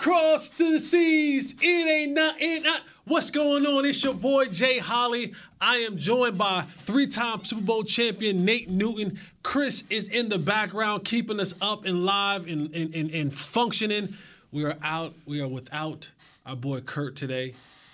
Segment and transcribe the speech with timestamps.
[0.00, 1.54] Across the seas?
[1.60, 2.80] It ain't not, it not.
[3.04, 3.84] What's going on?
[3.84, 5.34] It's your boy Jay Holley.
[5.60, 9.18] I am joined by three-time Super Bowl champion Nate Newton.
[9.42, 14.14] Chris is in the background, keeping us up and live and, and, and, and functioning.
[14.52, 15.12] We are out.
[15.26, 16.10] We are without
[16.46, 17.52] our boy Kurt today.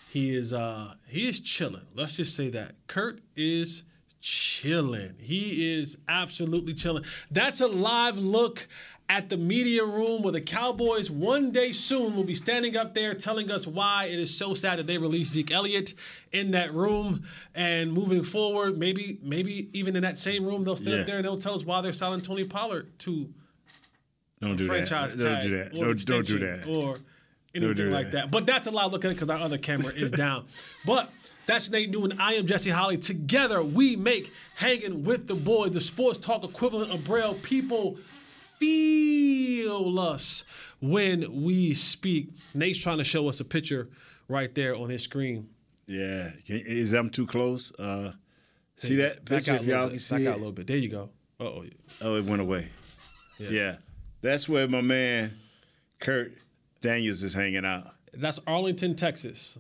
[0.09, 1.86] He is uh he is chilling.
[1.97, 2.77] Let's just say that.
[2.86, 3.83] Kurt is
[4.20, 5.14] chilling.
[5.19, 7.05] He is absolutely chilling.
[7.33, 8.69] That's a live look
[9.08, 13.14] at the media room where the Cowboys one day soon will be standing up there
[13.14, 15.94] telling us why it is so sad that they released Zeke Elliott
[16.32, 17.22] in that room.
[17.54, 21.00] And moving forward, maybe maybe even in that same room, they'll stand Yeah.
[21.02, 23.28] up there and they'll tell us why they're selling Tony Pollard to
[24.40, 25.24] Don't do franchise that.
[25.24, 25.66] Don't do that.
[25.74, 26.66] or Don't, don't do that.
[26.68, 26.98] or
[27.54, 28.30] anything do like that.
[28.30, 30.46] But that's a lot looking at it because our other camera is down.
[30.84, 31.10] But
[31.46, 32.18] that's Nate Newton.
[32.20, 32.96] I am Jesse Holley.
[32.98, 37.34] Together we make hanging with the boys, the sports talk equivalent of Braille.
[37.42, 37.96] People
[38.58, 40.44] feel us
[40.80, 42.30] when we speak.
[42.54, 43.88] Nate's trying to show us a picture
[44.28, 45.48] right there on his screen.
[45.86, 46.30] Yeah.
[46.46, 47.72] Can, is I'm too close?
[47.74, 48.12] Uh,
[48.77, 49.54] see that picture?
[49.56, 49.90] If y'all bit.
[49.90, 50.27] can see Back it.
[50.28, 50.66] out a little bit.
[50.66, 51.10] There you go.
[51.38, 51.64] Uh-oh.
[52.00, 52.68] Oh, it went away.
[53.38, 53.77] Yeah.
[54.22, 55.38] That's where my man
[56.00, 56.32] Kurt
[56.80, 57.95] Daniels is hanging out.
[58.19, 59.59] That's Arlington, Texas.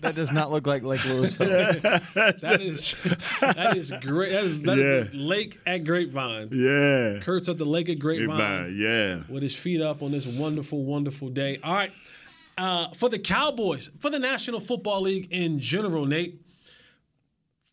[0.00, 2.02] That does not look like Lake Lewisville.
[2.40, 2.94] That is
[3.40, 4.32] that is great.
[4.32, 5.10] That is, that is Yeah.
[5.10, 6.48] the lake at Grapevine.
[6.52, 7.18] Yeah.
[7.22, 8.66] Kurt's at the lake at Grapevine Goodbye.
[8.68, 9.22] Yeah.
[9.28, 11.58] with his feet up on this wonderful, wonderful day.
[11.62, 11.92] All right.
[12.58, 16.40] Uh, for the Cowboys, for the National Football League in general, Nate,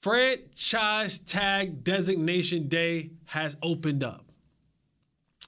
[0.01, 4.23] franchise tag designation day has opened up.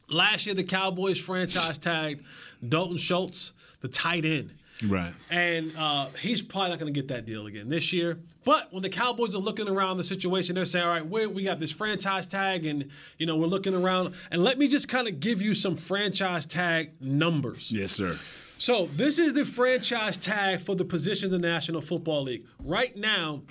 [0.10, 2.24] Last year, the Cowboys franchise tagged
[2.68, 4.56] Dalton Schultz, the tight end.
[4.88, 5.14] Right.
[5.30, 8.18] And uh, he's probably not going to get that deal again this year.
[8.46, 11.44] But when the Cowboys are looking around the situation, they're saying, all right, we we
[11.44, 14.14] got this franchise tag, and, you know, we're looking around.
[14.32, 17.72] And let me just kind of give you some franchise tag numbers.
[17.72, 18.18] Yes, sir.
[18.58, 22.46] So this is the franchise tag for the positions in the National Football League.
[22.64, 23.44] Right now,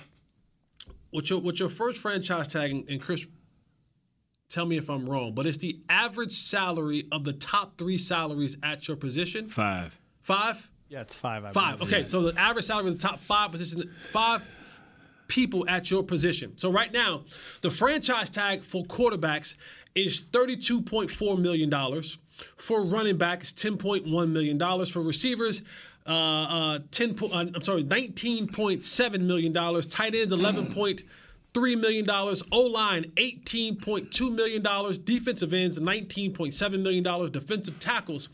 [1.11, 3.25] what's your, what's your first franchise tag, and- and Chris,
[4.49, 8.57] tell me if I'm wrong, but it's the average salary of the top three salaries
[8.63, 9.47] at your position.
[9.47, 9.97] Five.
[10.21, 10.71] Five?
[10.89, 11.45] Yeah, it's five.
[11.45, 11.79] I Five.
[11.79, 11.93] believe.
[11.93, 14.41] Okay, so the average salary of the top five positions, five
[15.27, 16.57] people at your position.
[16.57, 17.23] So right now,
[17.61, 19.55] the franchise tag for quarterbacks
[19.95, 22.01] is $32.4 million.
[22.57, 24.85] For running backs, $10.1 million.
[24.85, 25.61] For receivers,
[26.07, 29.53] uh, uh, 10 po- uh, I'm sorry, $19.7 million.
[29.53, 32.09] Tight ends, $11.3 million.
[32.51, 34.63] O line, $18.2 million.
[35.03, 37.31] Defensive ends, $19.7 million.
[37.31, 38.29] Defensive tackles,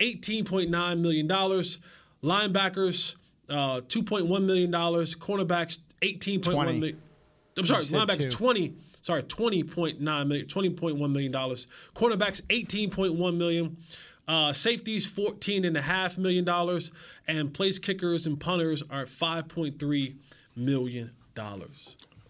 [0.00, 1.28] $18.9 million.
[2.22, 3.16] Linebackers,
[3.48, 4.72] uh, $2.1 million.
[4.72, 6.72] Cornerbacks, $18.1 20.
[6.78, 7.02] million.
[7.56, 8.30] I'm sorry, linebackers, two.
[8.30, 8.74] 20.
[9.02, 11.32] Sorry, $20.9 million, $20.1 million.
[11.32, 13.76] Cornerbacks, 18.1 million.
[14.26, 16.80] Uh, safeties, $14.5 million.
[17.28, 20.16] And place kickers and punters are $5.3
[20.56, 21.10] million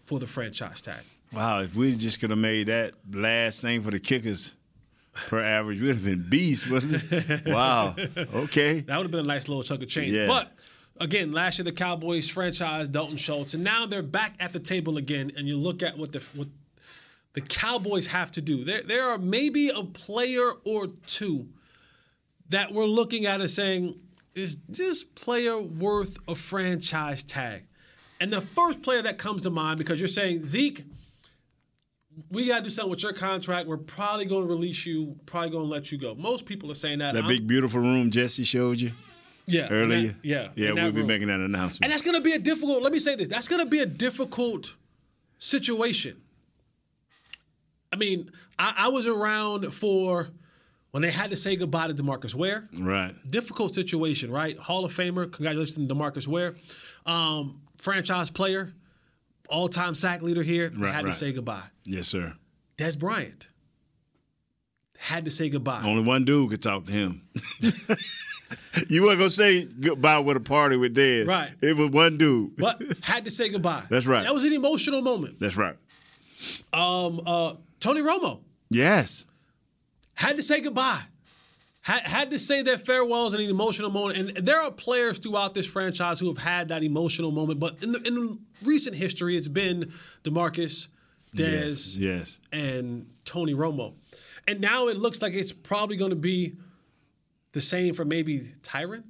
[0.05, 1.01] for the franchise tag.
[1.33, 1.61] Wow.
[1.61, 4.53] If we just could have made that last thing for the kickers
[5.27, 7.45] per average, we'd have been beasts, wouldn't it?
[7.47, 7.95] Wow.
[8.17, 8.81] Okay.
[8.81, 10.13] That would have been a nice little chunk of change.
[10.13, 10.27] Yeah.
[10.27, 10.51] But
[10.99, 14.97] again, last year the Cowboys franchise Dalton Schultz, and now they're back at the table
[14.97, 15.31] again.
[15.35, 16.47] And you look at what the what
[17.33, 18.63] the Cowboys have to do.
[18.63, 21.47] There there are maybe a player or two
[22.49, 23.99] that we're looking at and saying,
[24.35, 27.63] is this player worth a franchise tag?
[28.19, 30.85] And the first player that comes to mind, because you're saying Zeke,
[32.31, 33.67] we got to do something with your contract.
[33.67, 36.15] We're probably going to release you, probably going to let you go.
[36.15, 37.13] Most people are saying that.
[37.13, 38.91] That I'm- big, beautiful room Jesse showed you
[39.45, 40.07] yeah, earlier.
[40.09, 41.07] that- yeah, Yeah, we'll be room.
[41.07, 41.83] making that announcement.
[41.83, 42.81] And that's going to be a difficult.
[42.83, 43.27] Let me say this.
[43.27, 44.75] That's going to be a difficult
[45.37, 46.17] situation.
[47.91, 50.29] I mean, I, I was around for
[50.91, 52.67] when they had to say goodbye to DeMarcus Ware.
[52.79, 53.13] right.
[53.29, 54.57] Difficult situation, right?
[54.57, 55.31] Hall of Famer.
[55.31, 56.55] Congratulations to DeMarcus Ware,
[57.05, 58.73] um, franchise player,
[59.49, 60.71] all-time sack leader here.
[60.75, 61.11] Right, had right.
[61.11, 61.63] to say goodbye.
[61.85, 62.33] Yes, sir.
[62.77, 63.47] Dez Bryant
[64.97, 65.83] had to say goodbye.
[65.83, 67.27] Only one dude could talk to him.
[68.87, 71.27] You weren't gonna say goodbye with a party with Dad.
[71.27, 71.49] Right.
[71.61, 72.55] It was one dude.
[72.55, 73.83] but had to say goodbye.
[73.89, 74.23] That's right.
[74.23, 75.37] That was an emotional moment.
[75.39, 75.75] That's right.
[76.71, 78.39] Um, uh, Tony Romo
[78.69, 79.25] Yes.
[80.13, 81.01] had to say goodbye.
[81.87, 84.35] Had, had to say their farewells in an emotional moment.
[84.37, 87.61] And there are players throughout this franchise who have had that emotional moment.
[87.61, 89.93] But in, the, in recent history, it's been
[90.25, 90.89] DeMarcus,
[91.33, 91.95] Dez, Yes.
[91.97, 92.37] Yes.
[92.51, 93.93] and Tony Romo.
[94.49, 96.57] And now it looks like it's probably going to be
[97.53, 99.03] the same for maybe Tyron,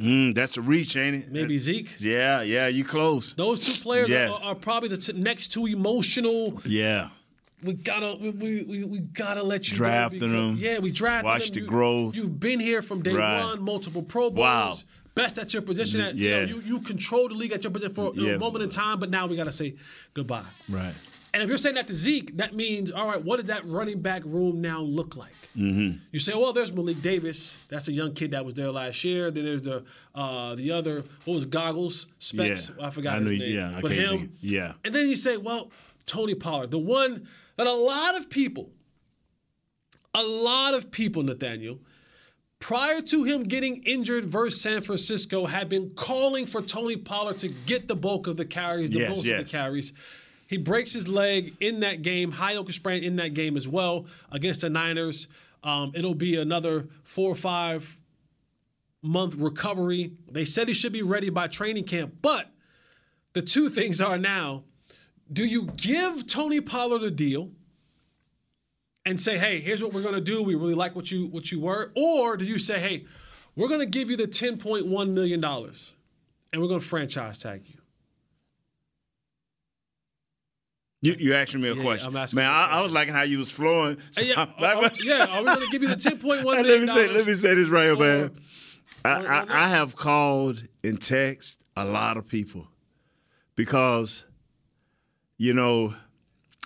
[0.00, 1.30] Mm, that's a reach, ain't it?
[1.30, 1.90] maybe Zeke.
[2.00, 3.34] Yeah, yeah, you close.
[3.34, 4.30] Those two players Yes.
[4.30, 6.58] are, are probably the t- next two emotional.
[6.64, 7.10] Yeah.
[7.62, 8.30] We gotta, we,
[8.62, 10.56] we, we, gotta let you Drafting go them.
[10.58, 11.54] Yeah, we drafted Watch them.
[11.54, 12.16] the You- growth.
[12.16, 13.42] You've been here from day Right.
[13.42, 14.38] one, multiple Pro Bowls.
[14.38, 14.74] Wow.
[15.14, 16.00] Best at your position.
[16.00, 16.42] At, Yeah.
[16.44, 18.32] you, know, you you control the league at your position for Yeah.
[18.32, 19.74] a moment in time, but now we gotta say
[20.14, 20.44] goodbye.
[20.68, 20.94] Right.
[21.34, 24.00] And if you're saying that to Zeke, that means, all right, what does that running
[24.00, 25.30] back room now look like?
[25.56, 25.98] Mm-hmm.
[26.12, 27.58] You say, well, there's Malik Davis.
[27.68, 29.30] That's a young kid that was there last year.
[29.30, 29.84] Then there's the
[30.14, 32.72] uh, the other, what was it, Goggles, Specs?
[32.78, 32.86] Yeah.
[32.86, 33.54] I forgot I his knew- name.
[33.54, 34.08] yeah, I but him.
[34.18, 34.72] think- yeah.
[34.84, 35.70] And then you say, well,
[36.06, 38.70] Tony Pollard, the one that a lot of people,
[40.14, 41.78] a lot of people, Nathaniel,
[42.58, 47.48] prior to him getting injured versus San Francisco, had been calling for Tony Pollard to
[47.48, 49.92] get the bulk of the carries, the Yes, most of the carries.
[50.46, 54.06] He breaks his leg in that game, high ankle sprain in that game as well
[54.32, 55.28] against the Niners.
[55.62, 57.98] Um, it'll be another four or five
[59.02, 60.12] month recovery.
[60.28, 62.50] They said he should be ready by training camp, but
[63.32, 64.64] the two things are now:
[65.32, 67.50] do you give Tony Pollard a deal?
[69.06, 70.42] and say, "Hey, here's what we're going to do.
[70.42, 73.06] We really like what you what you were," or do you say, "Hey,
[73.56, 75.94] we're going to give you the 10.1 million dollars,
[76.52, 77.76] and we're going to franchise tag you"?
[81.02, 82.50] You, you asking me a Yeah, question, I'm asking man.
[82.50, 83.96] I, I was liking how you was flowing.
[84.10, 85.26] So yeah, I'm uh, like- are- yeah.
[85.30, 87.54] Are we going to give you the 10.1 let million me say, let me say
[87.54, 88.20] this right here, man.
[88.24, 88.30] or-
[89.10, 92.68] I, or- I, I have called and text a lot of people
[93.56, 94.26] because,
[95.40, 95.94] you know,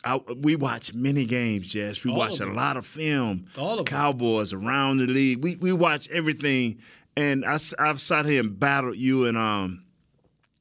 [0.02, 2.02] I, we watch many games, Jess.
[2.02, 3.46] We All watch a lot of film.
[3.56, 3.84] All of them.
[3.84, 5.44] Cowboys around the league.
[5.44, 6.80] We we watch everything,
[7.16, 9.84] and I, I've sat here and battled you and um,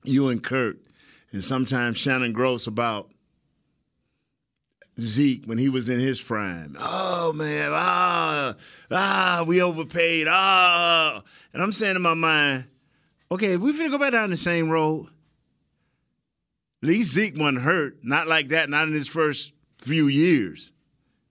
[0.03, 0.77] you and Kurt,
[1.31, 3.09] and sometimes Shannon Gross about
[4.99, 6.77] Zeke when he was in his prime.
[6.79, 8.53] Oh man, ah,
[8.91, 10.27] ah, we overpaid.
[10.29, 12.65] Ah, and I'm saying in my mind,
[13.31, 15.07] okay, we're gonna go back down the same road.
[16.83, 20.71] Least Zeke wasn't hurt, not like that, not in his first few years.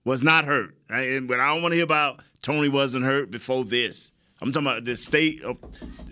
[0.03, 0.75] Was not hurt.
[0.89, 1.09] Right?
[1.11, 4.11] And- But I don't want to hear about Tony wasn't hurt before this.
[4.41, 5.57] I'm talking about the state of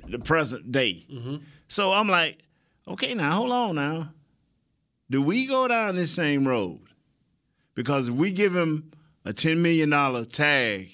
[0.07, 1.05] the present day.
[1.11, 1.38] Mm-hmm.
[1.67, 2.39] So I'm like,
[2.88, 4.13] okay, now hold on now.
[5.09, 6.79] Do we go down this same road?
[7.75, 8.91] Because if we give him
[9.25, 9.89] a $10 million
[10.27, 10.89] tag,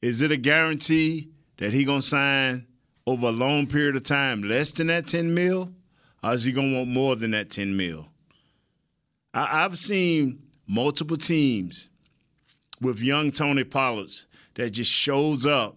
[0.00, 1.28] is it a guarantee
[1.58, 2.66] that he gonna sign
[3.06, 5.72] over a long period of time less than that 10 mil?
[6.22, 8.08] Or is he gonna want more than that 10 mil?
[9.34, 11.88] I, I've seen multiple teams
[12.80, 15.76] with young Tony Pollards that just shows up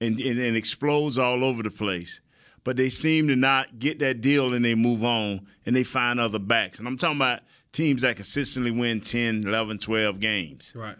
[0.00, 2.20] and, and, and explodes all over the place.
[2.64, 6.20] But they seem to not get that deal and they move on and they find
[6.20, 6.78] other backs.
[6.78, 7.40] And I'm talking about
[7.72, 10.72] teams that consistently win 10, 11, 12 games.
[10.76, 10.96] Right.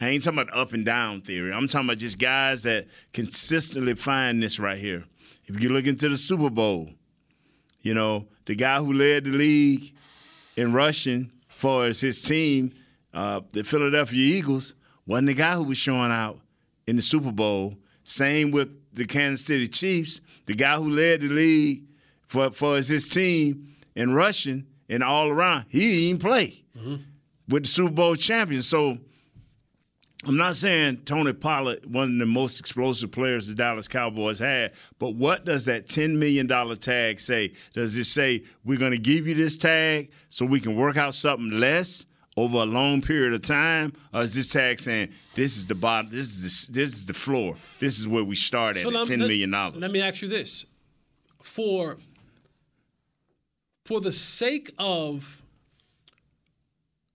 [0.00, 1.52] I ain't talking about up and down theory.
[1.52, 5.04] I'm talking about just guys that consistently find this right here.
[5.46, 6.88] If you look into the Super Bowl,
[7.82, 9.92] you know, the guy who led the league
[10.56, 12.72] in rushing for his team,
[13.14, 14.74] uh, the Philadelphia Eagles,
[15.06, 16.38] wasn't the guy who was showing out
[16.86, 17.76] in the Super Bowl.
[18.04, 20.20] Same with the Kansas City Chiefs.
[20.46, 21.84] The guy who led the league
[22.26, 26.64] for, for his team in rushing and all around, he didn't play
[27.48, 28.66] with the Super Bowl champions.
[28.66, 28.98] So
[30.24, 34.72] I'm not saying Tony Pollard, one of the most explosive players the Dallas Cowboys had,
[35.00, 36.46] but what does that $10 million
[36.78, 37.52] tag say?
[37.72, 41.14] Does it say we're going to give you this tag so we can work out
[41.16, 43.94] something less over a long period of time?
[44.14, 47.14] Or is this tag saying this is the bottom, this is the, this is the
[47.14, 49.50] floor, this is where we start at, So at let- $10 let- million?
[49.50, 49.76] dollars?
[49.78, 50.66] Let me ask you this:
[51.42, 51.96] for
[53.84, 55.42] for the sake of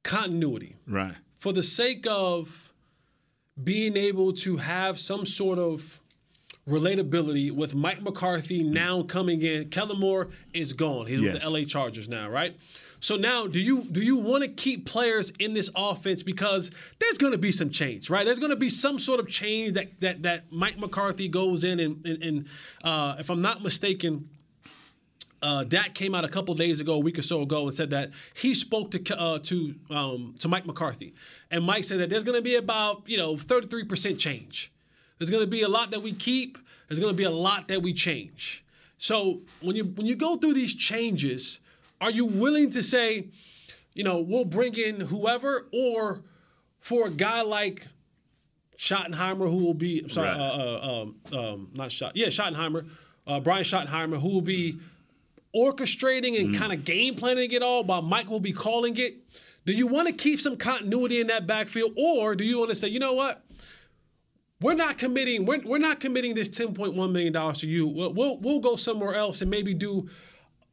[0.03, 1.15] continuity, Right.
[1.39, 2.66] for the sake of
[3.63, 5.99] being able to have some sort of
[6.67, 9.69] relatability with Mike McCarthy now coming in.
[9.69, 11.05] Kellen Moore is gone.
[11.05, 12.57] He's with the LA Chargers now, right?
[12.99, 17.17] So now, do you do you want to keep players in this offense because there's
[17.17, 18.25] going to be some change, right?
[18.25, 21.79] There's going to be some sort of change that that that Mike McCarthy goes in
[21.79, 22.45] and and, and
[22.83, 24.29] uh, if I'm not mistaken,
[25.41, 27.89] uh, Dak came out a couple days ago, a week or so ago, and said
[27.91, 31.13] that he spoke to uh, to um, to Mike McCarthy,
[31.51, 34.71] and Mike said that there's going to be about you know 33 percent change.
[35.17, 36.57] There's going to be a lot that we keep.
[36.87, 38.63] There's going to be a lot that we change.
[38.97, 41.59] So when you when you go through these changes,
[42.01, 43.27] are you willing to say,
[43.93, 46.23] you know, we'll bring in whoever, or
[46.79, 47.85] for a guy like
[48.77, 50.37] Schottenheimer, who will be, I'm sorry, Right.
[50.39, 52.87] uh, uh, um, um, not Schott, yeah, Schottenheimer,
[53.25, 54.77] uh, Brian Schottenheimer, who will be
[55.57, 56.61] orchestrating and mm-hmm.
[56.61, 59.15] kind of game planning it all, while Mike will be calling it.
[59.65, 62.75] Do you want to keep some continuity in that backfield, or do you want to
[62.75, 63.43] say, you know what?
[64.61, 65.45] We're not committing.
[65.45, 67.87] We're, we're not committing this ten point one million dollars to you.
[67.87, 70.09] We'll, we'll we'll go somewhere else and maybe do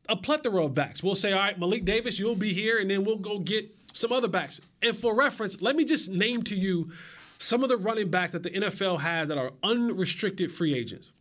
[0.08, 1.02] a plethora of backs.
[1.02, 4.12] We'll say, all right, Malik Davis, you'll be here, and then we'll go get some
[4.12, 4.60] other backs.
[4.82, 6.90] And for reference, let me just name to you
[7.38, 11.12] some of the running backs that the NFL has that are unrestricted free agents.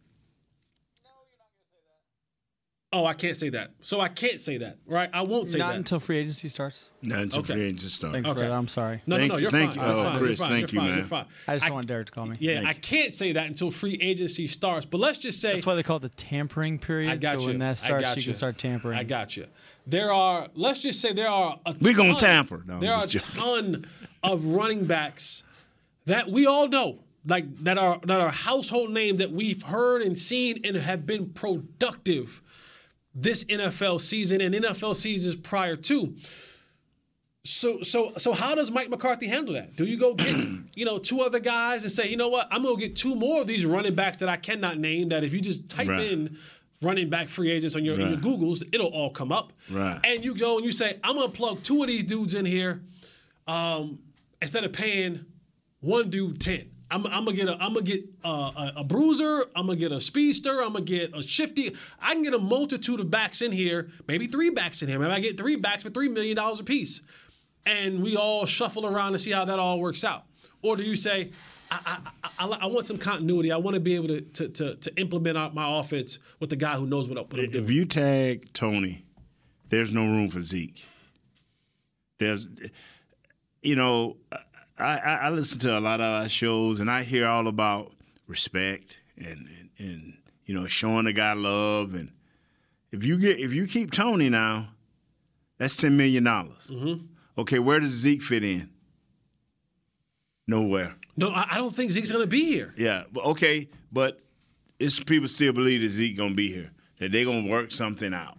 [2.95, 3.71] Oh, I can't say that.
[3.79, 5.09] So I can't say that, right?
[5.12, 5.77] I won't say Not that.
[5.77, 6.91] until free agency starts.
[7.01, 7.53] Not until Okay.
[7.53, 8.13] free agency start.
[8.13, 8.41] Thanks, Okay.
[8.41, 8.53] brother.
[8.53, 9.01] I'm sorry.
[9.07, 9.79] no, Thank no, no, you, you're thank fine.
[9.79, 9.85] you.
[9.88, 10.17] You're Oh, fine.
[10.19, 10.50] Chris, you're fine.
[10.50, 10.89] thank you're you, fine.
[10.91, 10.97] man.
[11.00, 11.25] You're fine.
[11.47, 12.35] I just don't want Derek to call me.
[12.39, 12.79] Yeah, Thank I you.
[12.81, 14.85] can't say that until free agency starts.
[14.85, 17.09] But let's just say That's why they call it the tampering period.
[17.12, 17.47] I got so you.
[17.47, 18.97] when that starts, got you can start tampering.
[18.97, 19.47] I got you.
[19.88, 22.63] There are, let's just say there are a We gonna ton- tamper.
[22.67, 23.41] No, I'm there are a joking.
[23.41, 23.85] ton
[24.21, 25.41] of running backs
[26.05, 30.15] that we all know, like that are that are household names that we've heard and
[30.15, 32.41] seen and have been productive
[33.15, 36.15] this NFL season and NFL seasons prior to.
[37.46, 39.75] So so so how does Mike McCarthy handle that?
[39.75, 40.36] Do you go get
[40.75, 43.41] you know two other guys and say, you know what, I'm gonna get two more
[43.41, 46.01] of these running backs that I cannot name that if you just type Right.
[46.12, 46.38] in
[46.82, 49.53] running back free agents on your, in your Googles, it'll all come up.
[49.70, 49.98] Right.
[50.03, 52.82] And you go and you say, I'm gonna plug two of these dudes in here,
[53.48, 54.00] um,
[54.41, 55.25] instead of paying
[55.82, 56.70] one dude ten.
[56.93, 59.45] I'm, I'm gonna get a I'm gonna get a, a, a bruiser.
[59.55, 60.62] I'm gonna get a speedster.
[60.62, 61.75] I'm gonna get a shifty.
[62.00, 63.89] I can get a multitude of backs in here.
[64.07, 65.00] Maybe three backs in here.
[65.00, 67.01] Maybe I get three backs for three million dollars a piece,
[67.65, 70.25] and we all shuffle around and see how that all works out.
[70.62, 71.31] Or do you say,
[71.71, 73.51] I, I, I, I, want some continuity.
[73.51, 76.55] I want to be able to to, to, to implement out my offense with the
[76.55, 77.63] guy who knows what, what I'm doing.
[77.63, 79.03] If you tag Tony,
[79.69, 80.85] there's no room for Zeke.
[82.19, 82.47] There's,
[83.63, 84.38] you know, I,
[84.83, 87.93] I, I listen to a lot of our shows and I hear all about
[88.27, 92.11] respect and, and, and you know showing the guy love and
[92.93, 94.69] if you get if you keep Tony now,
[95.57, 96.69] that's ten million dollars.
[96.71, 97.05] Mm-hmm.
[97.39, 98.69] Okay, where does Zeke fit in?
[100.47, 100.95] Nowhere.
[101.17, 102.73] No, I, I don't think Zeke's gonna be here.
[102.77, 104.19] Yeah, but okay, but
[104.79, 108.37] it's people still believe that Zeke gonna be here, that they're gonna work something out.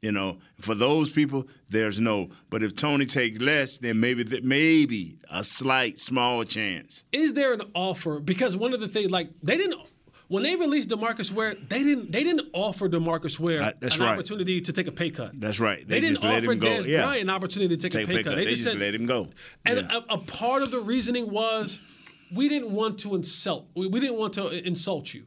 [0.00, 2.28] You know, for those people, there's no.
[2.50, 7.04] But if Tony takes less, then maybe th- maybe a slight, small chance.
[7.12, 8.20] is there an offer?
[8.20, 9.74] Because one of the things, like they didn't
[10.28, 14.00] when they released DeMarcus Ware, they didn't they didn't offer DeMarcus Ware Uh, an right.
[14.12, 15.32] opportunity to take a pay cut.
[15.40, 15.78] That's right.
[15.88, 16.66] They, They, didn't just let offer him go.
[16.68, 18.36] Dez yeah, Bryant an opportunity to take, take a pay cut.
[18.36, 19.30] They, They, just, just said, let him go.
[19.66, 20.00] and Yeah.
[20.10, 21.80] a, a part of the reasoning was
[22.32, 23.66] we didn't want to insult.
[23.74, 25.24] We, we didn't want to insult you,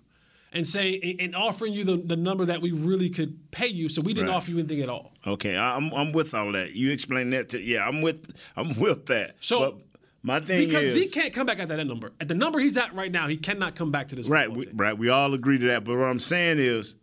[0.54, 3.90] and saying and offering you the, the number that we really could pay you.
[3.90, 4.36] So we didn't Right.
[4.36, 5.14] offer you anything at all.
[5.26, 6.74] Okay, I'm I'm with all that.
[6.74, 7.88] You explained that to yeah.
[7.88, 9.36] I'm with I'm with that.
[9.40, 9.82] So- but
[10.24, 12.12] my thing Because is Zeke can't come back at that number.
[12.22, 14.30] At the number he's at right now, he cannot come back to this.
[14.30, 14.96] Right, we, right.
[14.96, 15.84] We all agree to that.
[15.84, 16.94] But what I'm saying is,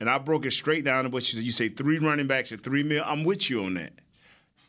[0.00, 1.44] and I broke it straight down to what you said.
[1.44, 3.04] You say three running backs at three mil.
[3.06, 3.92] I'm with you on that.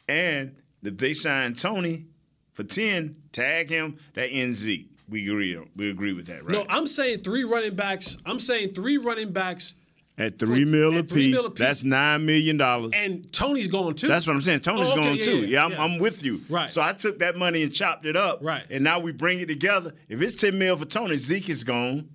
[0.09, 2.07] And if they sign Tony
[2.51, 3.99] for ten, tag him.
[4.15, 4.89] That ends Zeke.
[5.09, 5.57] We agree.
[5.75, 6.53] We agree with that, right?
[6.53, 8.17] No, I'm saying three running backs.
[8.25, 9.75] I'm saying three running backs,
[10.17, 11.59] at three for- mil at three apiece, mil apiece.
[11.59, 12.93] that's nine million dollars.
[12.95, 14.07] and Tony's going too.
[14.07, 14.61] That's what I'm saying.
[14.61, 15.37] Tony's Oh, okay, going yeah, too.
[15.41, 15.83] yeah, Yeah, I'm, yeah.
[15.83, 16.41] I'm with you.
[16.49, 16.69] Right.
[16.69, 18.39] So I took that money and chopped it up.
[18.41, 18.63] Right.
[18.69, 19.93] And now we bring it together.
[20.09, 22.09] If it's 10 mil for Tony, Zeke is gone.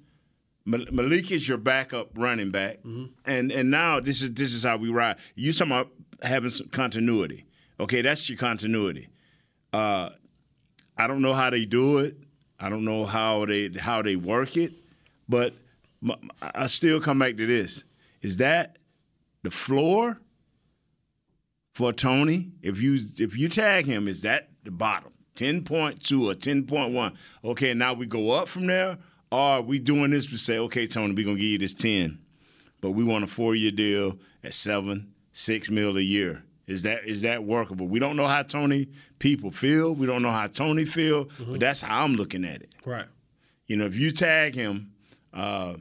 [0.65, 2.79] Mal- Malik is your backup running back.
[2.79, 3.05] Mm-hmm.
[3.25, 5.19] And and now this is this is how we ride.
[5.37, 5.91] You talking about
[6.23, 7.45] having some continuity.
[7.79, 9.09] Okay, that's your continuity.
[9.73, 10.11] Uh,
[10.99, 12.17] I don't know how they do it.
[12.61, 14.75] I don't know how they how they work it,
[15.29, 15.55] but
[16.43, 17.85] I still come back to this:
[18.21, 18.77] is that
[19.43, 20.21] the floor
[21.75, 22.51] for Tony?
[22.63, 26.65] If you if you tag him, is that the bottom ten point two or ten
[26.65, 27.15] point one?
[27.43, 28.99] Okay, now we go up from there,
[29.33, 30.27] or are we doing this?
[30.27, 32.19] to say, okay, Tony, we're gonna give you this ten,
[32.83, 36.45] but we want a four year deal at seven, six mil a year.
[36.71, 37.89] Is that is that workable?
[37.89, 39.93] We don't know how Tony people feel.
[39.93, 42.73] We don't know how Tony feel, but that's how I'm looking at it.
[42.87, 43.07] right.
[43.67, 44.93] You know, if you tag him,
[45.33, 45.75] uh,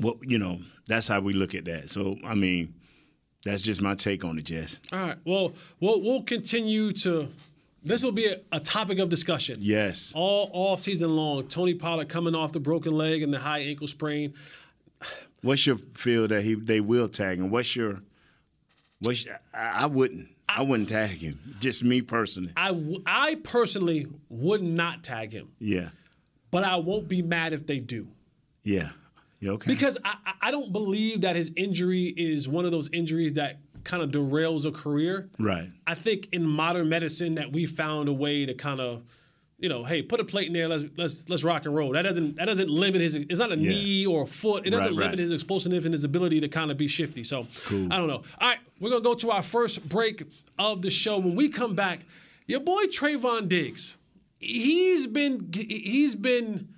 [0.00, 1.90] well, you know, that's how we look at that.
[1.90, 2.74] So, I mean,
[3.44, 4.78] that's just my take on it, Jess.
[4.92, 5.16] All right.
[5.24, 7.28] Well, we'll we'll continue to.
[7.82, 9.58] This will be a, a topic of discussion.
[9.60, 10.12] Yes.
[10.14, 11.46] All off season long.
[11.48, 14.34] Tony Pollard coming off the broken leg and the high ankle sprain.
[15.42, 17.50] What's your feel that he they will tag him?
[17.50, 18.02] What's your
[19.00, 20.28] your, I, I wouldn't.
[20.48, 21.38] I wouldn't tag him.
[21.60, 22.52] Just me personally.
[22.56, 25.48] I w- I personally would not tag him.
[25.60, 25.90] Yeah.
[26.50, 28.08] but I won't be mad if they do.
[28.64, 28.90] Yeah.
[29.38, 29.70] You okay?
[29.72, 33.58] Because I, I- I don't believe that his injury is one of those injuries that
[33.84, 35.28] kind of derails a career.
[35.38, 35.68] right.
[35.86, 39.02] I think in modern medicine that we found a way to kind of,
[39.58, 40.66] you know, hey, put a plate in there.
[40.68, 41.92] Let's let's let's rock and roll.
[41.92, 43.14] That doesn't that doesn't limit his.
[43.14, 43.68] It's not a Yeah.
[43.70, 44.66] knee or a foot.
[44.66, 45.18] It doesn't Right, limit right.
[45.18, 47.22] his explosiveness and his ability to kind of be shifty.
[47.22, 47.86] So cool.
[47.92, 48.22] I don't know.
[48.40, 50.24] All right, we're gonna go to our first break
[50.58, 51.18] of the show.
[51.18, 52.00] When we come back,
[52.46, 53.96] your boy Trevon Diggs,
[54.38, 56.68] he's been he's been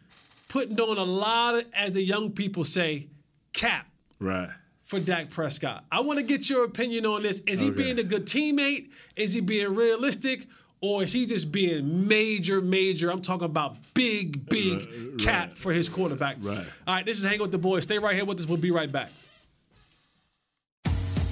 [0.48, 3.06] putting on a lot of, as the young people say,
[3.54, 3.86] cap
[4.18, 4.50] Right.
[4.84, 5.84] for Dak Prescott.
[5.90, 7.40] I want to get your opinion on this.
[7.46, 7.82] Is he Okay.
[7.84, 8.90] being a good teammate?
[9.16, 10.46] Is he being realistic?
[10.82, 13.10] Or is he just being major, major?
[13.10, 16.36] I'm talking about big, big cap for his quarterback.
[16.40, 16.66] Right.
[16.88, 17.84] All right, this is Hang with the Boys.
[17.84, 18.46] Stay right here with us.
[18.46, 19.10] We'll be right back.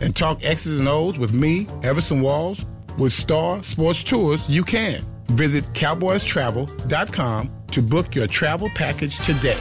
[0.00, 2.64] and talk X's and O's with me, Everson Walls?
[2.98, 5.02] With Star Sports Tours, you can.
[5.26, 9.58] Visit cowboystravel.com to book your travel package today.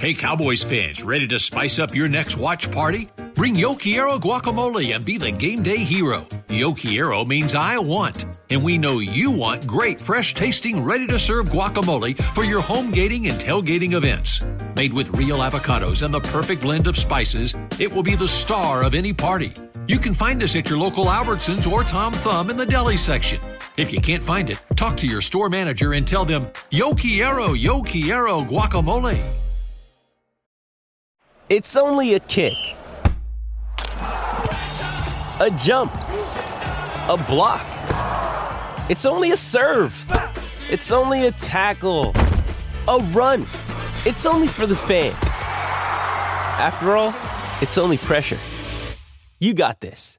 [0.00, 3.10] Hey, Cowboys fans, ready to spice up your next watch party?
[3.34, 6.26] Bring Yo Quiero guacamole and be the game day hero.
[6.48, 11.18] Yo Quiero means I want, and we know you want great, fresh tasting, ready to
[11.18, 14.40] serve guacamole for your home gating and tailgating events.
[14.80, 18.82] Made with real avocados and the perfect blend of spices, it will be the star
[18.82, 19.52] of any party.
[19.86, 23.38] You can find us at your local Albertsons or Tom Thumb in the deli section.
[23.76, 27.52] If you can't find it, talk to your store manager and tell them, Yo Quiero,
[27.52, 29.22] Yo Quiero guacamole.
[31.50, 32.56] It's only a kick,
[35.40, 37.66] a jump, a block.
[38.88, 39.94] It's only a serve.
[40.70, 42.14] It's only a tackle,
[42.88, 43.44] a run.
[44.06, 45.14] It's only for the fans.
[46.58, 47.14] After all,
[47.60, 48.38] it's only pressure.
[49.38, 50.18] You got this.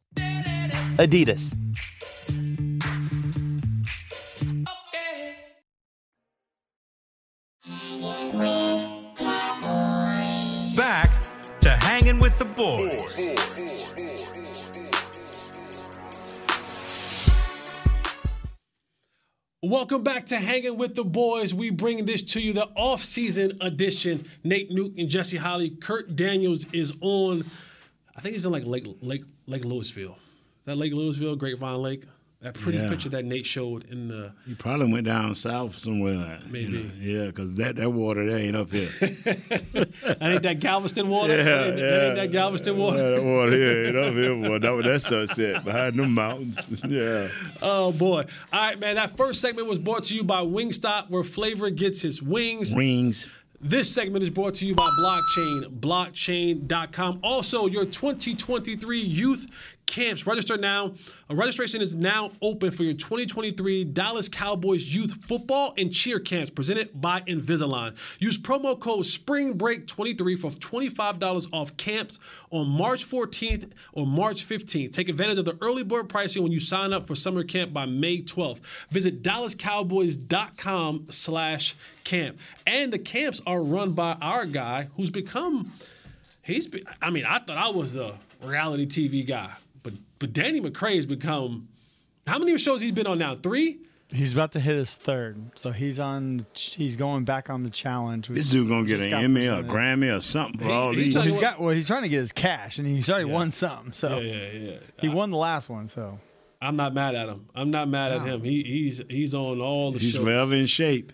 [0.97, 1.55] Adidas.
[10.77, 11.09] Back
[11.61, 13.80] to hanging with the boys.
[19.63, 21.53] Welcome back to Hanging with the Boys.
[21.53, 24.25] We bring this to you, the off-season edition.
[24.43, 25.69] Nate and Jesse Holley.
[25.69, 27.45] Kurt Daniels is on.
[28.15, 30.15] I think he's in like Lake Lake Lake Lewisville.
[30.65, 32.05] That Lake Lewisville, Grapevine Lake.
[32.41, 32.89] That pretty Yeah.
[32.89, 34.31] picture that Nate showed in the.
[34.47, 36.39] You probably went down south somewhere.
[36.47, 36.71] you Maybe.
[36.79, 36.89] know.
[36.99, 38.89] Yeah, because that, that water there ain't up here.
[40.01, 41.37] That ain't that Galveston water.
[41.37, 42.05] Yeah, that, ain't, that yeah.
[42.07, 43.11] ain't that Galveston Yeah, water.
[43.15, 44.57] that water here ain't up here, boy.
[44.59, 46.81] That, that sunset behind them mountains.
[46.87, 47.27] Yeah.
[47.61, 48.25] Oh boy!
[48.51, 48.95] All right, man.
[48.95, 52.73] That first segment was brought to you by Wingstop, where flavor gets its wings.
[52.73, 53.27] Wings.
[53.63, 57.19] This segment is brought to you by Blockchain, blockchain.com.
[57.23, 59.45] Also, your 2023 youth
[59.85, 60.25] camps.
[60.25, 60.93] Register now.
[61.29, 66.49] Uh, registration is now open for your 2023 Dallas Cowboys youth football and cheer camps
[66.49, 67.95] presented by Invisalign.
[68.19, 74.93] Use promo code SPRINGBREAK23 for $25 off camps on March 14th or March 15th.
[74.93, 77.85] Take advantage of the early bird pricing when you sign up for summer camp by
[77.85, 78.59] May 12th.
[78.89, 82.37] Visit DallasCowboys.com slash camp.
[82.65, 85.73] And the camps are run by our guy who's become–
[86.41, 86.69] he's.
[87.01, 88.13] I mean, I thought I was the
[88.43, 89.51] reality TV guy,
[90.21, 91.67] but Danny Danny has become
[92.27, 93.35] how many shows he's been on now?
[93.35, 93.79] Three?
[94.13, 96.45] He's about to hit his third, so he's on.
[96.53, 98.27] He's going back on the challenge.
[98.27, 99.63] This dude gonna get an Emmy or a.
[99.63, 101.13] Grammy or something for all he these.
[101.13, 101.59] tell you He's got.
[101.61, 103.93] Well, he's trying to get his cash, and he's already won some.
[103.93, 104.71] So Yeah, yeah.
[104.71, 104.77] yeah.
[104.99, 105.87] he won the last one.
[105.87, 106.19] So
[106.61, 107.47] I'm not mad at him.
[107.55, 108.43] I'm not mad at him.
[108.43, 110.03] He he's he's on all the shows.
[110.03, 110.23] He's shows.
[110.25, 111.13] forever in shape.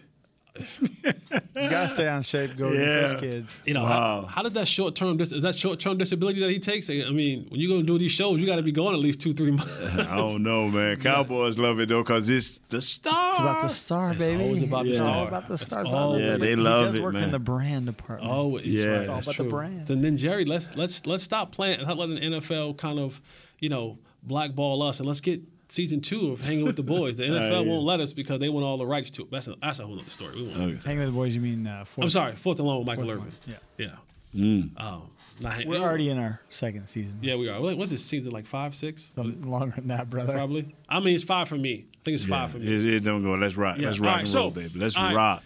[1.56, 2.56] You gotta stay on shape.
[2.56, 3.08] Go against Yeah.
[3.08, 3.64] those kids.
[3.66, 4.22] You know, Wow.
[4.22, 6.90] how, how does that short term dis- is that short term disability that he takes?
[6.90, 9.20] I mean, when you're gonna do these shows, you got to be going at least
[9.22, 9.80] two three months.
[9.98, 10.98] I don't know, man.
[11.02, 13.32] Cowboys love it though, cause it's the star.
[13.32, 14.44] It's about the star, It's baby.
[14.44, 15.10] always about the It's star.
[15.16, 15.86] all about the It's star.
[15.86, 17.24] always- Yeah, they he love does it, work man.
[17.24, 18.32] in the brand department.
[18.32, 18.86] Oh, it's Yeah.
[18.86, 19.00] right.
[19.02, 19.50] It's all that's about the true.
[19.52, 19.88] brand.
[19.88, 21.82] Then, then Jerry, let's let's let's stop playing.
[21.82, 23.22] Not letting the NFL kind of,
[23.60, 27.18] you know, blackball us, and let's get season two of hanging with the boys.
[27.18, 27.72] The NFL yeah.
[27.72, 29.32] won't let us because they want all the rights to it.
[29.32, 30.36] That's a, that's a whole other story.
[30.36, 30.60] We won't.
[30.60, 30.80] Okay.
[30.86, 31.68] Hanging with the boys, you mean?
[31.68, 33.20] Uh, fourth, I'm sorry, fourth and long with Michael Irvin.
[33.26, 33.34] one.
[33.78, 33.88] Yeah.
[34.34, 34.64] Yeah.
[34.78, 37.20] Um, not We're already in our second season.
[37.22, 37.62] Yeah, we are.
[37.62, 38.48] What's this season like?
[38.48, 39.12] Five, six?
[39.14, 40.34] Something longer than that, brother.
[40.34, 40.76] Probably.
[40.90, 41.86] I mean, it's five for me.
[41.94, 42.74] I think it's Yeah, five for me.
[42.74, 43.34] it, it don't go.
[43.34, 43.78] Let's rock.
[43.78, 43.88] Yeah.
[43.88, 44.80] Let's rock right, and so- roll, baby.
[44.80, 45.16] Let's all right.
[45.16, 45.44] rock.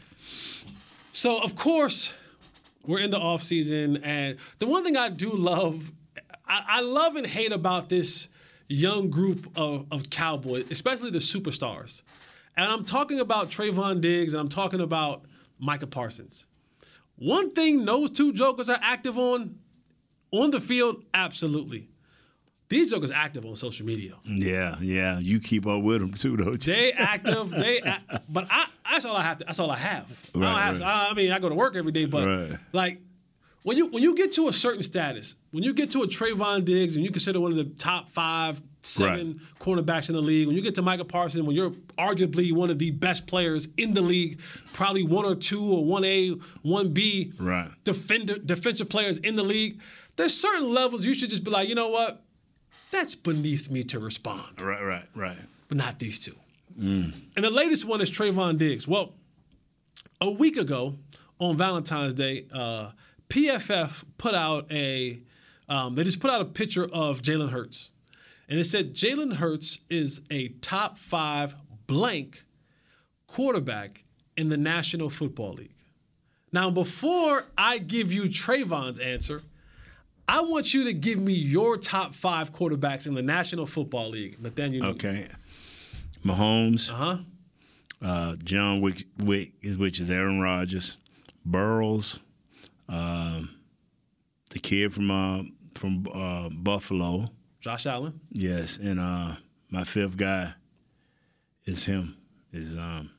[1.12, 2.14] So of course,
[2.86, 5.92] we're in the off season, and the one thing I do love,
[6.48, 8.30] I, I love and hate about this
[8.74, 12.02] young group of, of Cowboys, especially the superstars.
[12.58, 15.24] And I'm talking about Trevon Diggs, and I'm talking about
[15.60, 16.46] Micah Parsons.
[17.16, 19.56] One thing those two jokers are active on,
[20.32, 21.88] on the field, absolutely.
[22.70, 24.14] These jokers active on social media.
[24.26, 25.20] Yeah, yeah.
[25.20, 26.54] You keep up with them too, though.
[26.54, 27.50] They active.
[27.58, 28.66] They, act, but I.
[28.90, 29.38] That's all I have.
[29.40, 30.30] To, that's all I have.
[30.36, 30.88] I, Right, have right.
[30.88, 32.60] I, I mean, I go to work every day, but Right.
[32.72, 33.00] like
[33.64, 36.66] when you when you get to a certain status, when you get to a Trevon
[36.66, 40.56] Diggs, and you consider one of the top five, seven cornerbacks in the league, when
[40.56, 44.02] you get to Micah Parsons, when you're arguably one of the best players in the
[44.02, 44.40] league,
[44.74, 46.30] probably one or two or one A,
[46.64, 47.70] one B, Right.
[47.84, 49.80] defender defensive players in the league.
[50.16, 52.24] There's certain levels you should just be like, you know what?
[52.92, 55.38] That's beneath me to respond Right, right, right.
[55.70, 56.36] but not these two.
[56.78, 58.88] And the latest one is Trevon Diggs.
[58.88, 59.14] Well,
[60.20, 60.98] a week ago
[61.40, 62.92] on Valentine's Day, uh,
[63.32, 65.22] PFF put out a
[65.70, 67.92] um, they just put out a picture of Jalen Hurts,
[68.50, 71.56] and it said Jalen Hurts is a top five
[71.88, 72.44] blank
[73.28, 74.04] quarterback
[74.36, 75.72] in the National Football League.
[76.52, 79.42] Now, before I give you Trevon's answer,
[80.28, 84.42] I want you to give me your top five quarterbacks in the National Football League.
[84.42, 84.88] Nathaniel.
[84.88, 85.28] Okay.
[86.26, 86.90] Mahomes.
[86.92, 87.18] Uh-huh.
[88.02, 90.98] Uh John Wick, Wick is which is Aaron Rodgers,
[91.46, 92.20] Burrows,
[92.90, 93.56] um,
[94.50, 95.44] the kid from uh,
[95.76, 97.30] from uh, Buffalo.
[97.60, 98.20] Josh Allen.
[98.32, 99.36] Yes, and uh,
[99.70, 100.54] my fifth guy
[101.66, 102.18] is him.
[102.52, 103.12] Is um,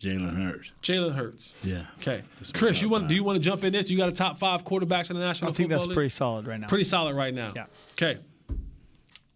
[0.00, 0.72] Jalen Hurts.
[0.82, 1.54] Jalen Hurts.
[1.62, 1.84] Yeah.
[1.98, 2.22] Okay.
[2.54, 3.08] Chris, you want five.
[3.10, 3.90] do you want to jump in this?
[3.90, 5.94] You got a top five quarterbacks in the National I think that's League?
[5.94, 6.66] pretty solid right now.
[6.66, 7.52] Pretty solid right now.
[7.54, 7.66] Yeah.
[7.92, 8.16] Okay.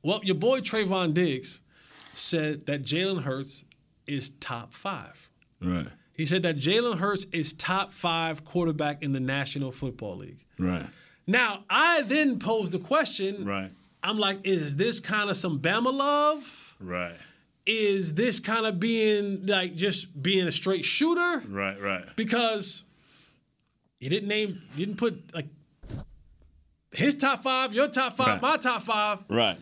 [0.02, 1.60] Well, your boy Trevon Diggs
[2.14, 3.64] said that Jalen Hurts
[4.06, 5.30] is top five.
[5.60, 5.88] Right.
[6.16, 10.44] He said that Jalen Hurts is top five quarterback in the National Football League.
[10.58, 10.86] Right.
[11.26, 13.44] Now, I then posed the question.
[13.44, 13.70] Right.
[14.02, 16.76] I'm like, is this kind of some Bama love?
[16.78, 17.16] Right.
[17.66, 21.42] Is this kind of being like just being a straight shooter?
[21.48, 21.80] Right.
[21.80, 22.04] Right.
[22.14, 22.84] because
[23.98, 25.46] you didn't name, you didn't put like
[26.92, 28.42] his top five, your top five, Right.
[28.42, 29.18] my top five.
[29.28, 29.58] Right.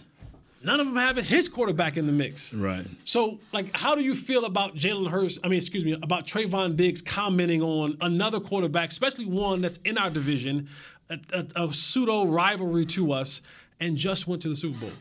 [0.64, 2.54] None of them having his quarterback in the mix.
[2.54, 2.86] Right.
[3.04, 5.38] So, like, how do you feel about Jalen Hurts?
[5.42, 9.98] I mean, excuse me, about Trevon Diggs commenting on another quarterback, especially one that's in
[9.98, 10.68] our division,
[11.10, 13.42] a, a, a pseudo rivalry to us,
[13.80, 14.92] and just went to the Super Bowl.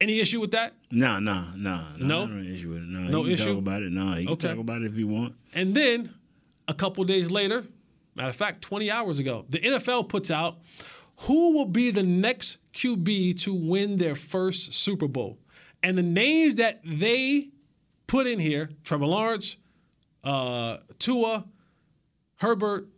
[0.00, 0.72] Any issue with that?
[0.90, 2.26] No, no, no, No?
[2.26, 2.88] No issue with it.
[2.88, 3.44] No, can issue?
[3.46, 3.92] Talk about it.
[3.92, 4.48] No, he can Okay.
[4.48, 5.34] talk about it if you want.
[5.54, 6.12] And then
[6.66, 7.64] a couple days later,
[8.14, 10.56] matter of fact, 20 hours ago, the NFL puts out
[11.20, 15.38] who will be the next QB to win their first Super Bowl.
[15.82, 17.48] And the names that they
[18.06, 19.56] put in here Trevor Lawrence,
[20.22, 21.44] uh, Tua,
[22.36, 22.88] Herbert,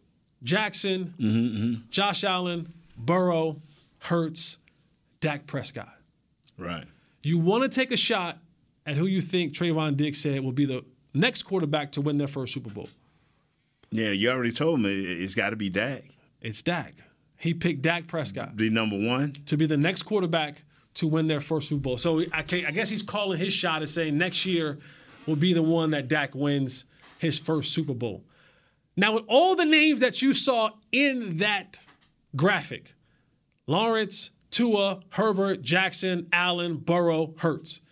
[0.42, 3.61] Jackson, Josh Allen, Burrow,
[3.98, 4.59] Hurts,
[5.20, 5.92] Dak Prescott.
[6.59, 6.85] Right.
[7.22, 8.38] You want to take a shot
[8.87, 12.29] at who you think Trevon Diggs said will be the next quarterback to win their
[12.29, 12.88] first Super Bowl.
[13.90, 16.05] Yeah, you already told me it's got to be Dak.
[16.40, 16.94] It's Dak.
[17.38, 19.35] He picked Dak Prescott Be number one.
[19.46, 20.62] to be the next quarterback
[20.94, 21.96] to win their first Super Bowl.
[21.99, 24.79] So I, I guess he's calling his shot and saying next year
[25.27, 26.87] will be the one that Dak wins
[27.18, 28.25] his first Super Bowl.
[28.96, 31.79] Now, with all the names that you saw in that
[32.35, 32.94] graphic
[33.66, 37.83] Lawrence, Tua, Herbert, Jackson, Allen, Burrow, Hurts.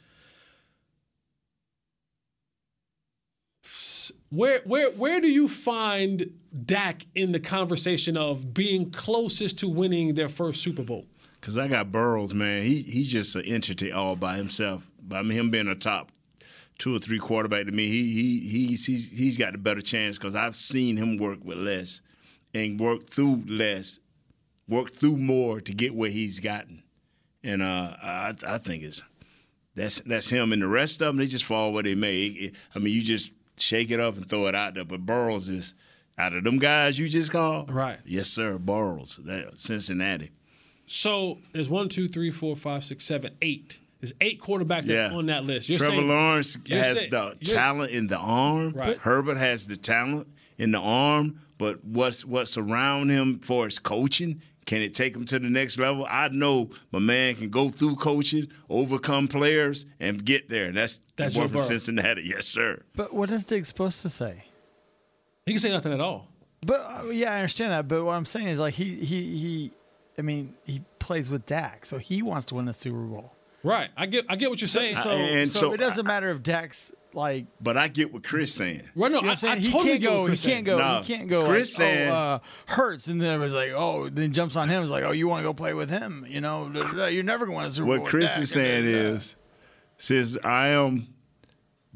[4.30, 10.14] Where, where, where do you find Dak in the conversation of being closest to winning
[10.14, 11.06] their first Super Bowl?
[11.40, 12.62] Cause I got Burrows, man.
[12.62, 14.86] He he's just an entity all by himself.
[15.02, 16.10] By him being a top
[16.78, 20.16] two or three quarterback to me, he he he's he's, he's got the better chance
[20.16, 22.00] because I've seen him work with less
[22.54, 23.98] and work through less,
[24.68, 26.82] work through more to get where he's gotten.
[27.42, 29.02] And uh, I I think it's
[29.74, 32.52] That's that's him, and the rest of them they just fall where they may.
[32.74, 34.84] I mean, you just shake it up and throw it out there.
[34.84, 35.74] But Burrows is
[36.18, 37.98] out of them guys you just called, right?
[38.04, 38.58] Yes, sir.
[38.58, 40.30] Burrows, that, Cincinnati.
[40.86, 43.78] So there's one, two, three, four, five, six, seven, eight.
[44.00, 45.68] There's eight quarterbacks that's on that list.
[45.68, 48.72] You're Trevor saying- Lawrence you're has saying- the talent in the arm.
[48.72, 48.98] Right.
[48.98, 54.42] Herbert has the talent in the arm, but what's what's around him for his coaching?
[54.66, 56.06] Can it take him to the next level?
[56.08, 60.66] I know my man can go through coaching, overcome players, and get there.
[60.66, 61.66] And that's That's the boy Joe from Burrow.
[61.68, 62.22] Cincinnati.
[62.24, 62.82] Yes, sir.
[62.96, 64.44] But what is Diggs supposed to say?
[65.46, 66.28] He can say nothing at all.
[66.64, 67.88] But uh, yeah, I understand that.
[67.88, 69.72] But what I'm saying is like he he he.
[70.16, 73.32] I mean, he plays with Dak, so he wants to win a Super Bowl.
[73.62, 73.90] Right.
[73.96, 74.94] I get I get what you're saying.
[74.96, 77.46] So, and so, so it doesn't matter if Dak's like.
[77.60, 78.82] But I get what Chris saying.
[78.94, 79.10] Right.
[79.10, 79.58] no, You know I'm saying?
[79.58, 80.22] I he totally can't go.
[80.22, 80.78] He Chris can't go.
[80.78, 81.48] No, He can't go.
[81.48, 84.68] Chris like, saying- oh, uh, hurts, and then it was like, oh, then jumps on
[84.68, 84.82] him.
[84.82, 86.26] It's like, oh, you want to go play with him?
[86.28, 86.70] You know,
[87.08, 87.92] you're never going to win a Super Bowl.
[87.94, 88.90] What with Chris Dak, is da, da, saying da.
[88.90, 89.36] is,
[89.96, 91.13] says I am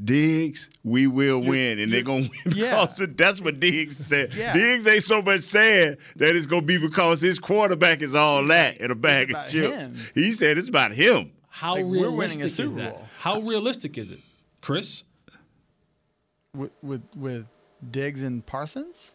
[0.02, 2.80] Diggs, we will win, and they're gonna win Yeah.
[2.82, 4.32] because of- that's what Diggs said.
[4.32, 4.52] Yeah.
[4.52, 8.78] Diggs ain't so much saying that it's gonna be because his quarterback is all that
[8.78, 9.86] in a bag of about chips.
[9.88, 9.96] him.
[10.14, 11.32] He said it's about him.
[11.48, 12.92] How Like, we're realistic winning a is Super that?
[12.94, 13.08] Bowl.
[13.18, 14.20] How realistic is it,
[14.60, 15.02] Chris?
[16.54, 17.46] with with with
[17.90, 19.14] Diggs and Parsons,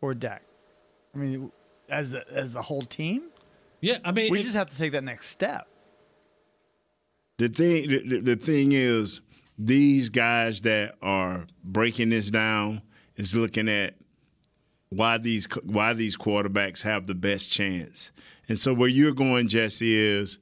[0.00, 0.42] or Dak.
[1.14, 1.52] I mean,
[1.88, 3.24] as the, as the whole team,
[3.80, 5.68] Yeah, I mean, we just have to take that next step.
[7.38, 9.20] The thing, the, the- the thing is,
[9.58, 12.82] these guys that are breaking this down
[13.16, 13.94] is looking at
[14.90, 18.12] why these why these quarterbacks have the best chance.
[18.48, 20.38] And so where you're going, Jesse, is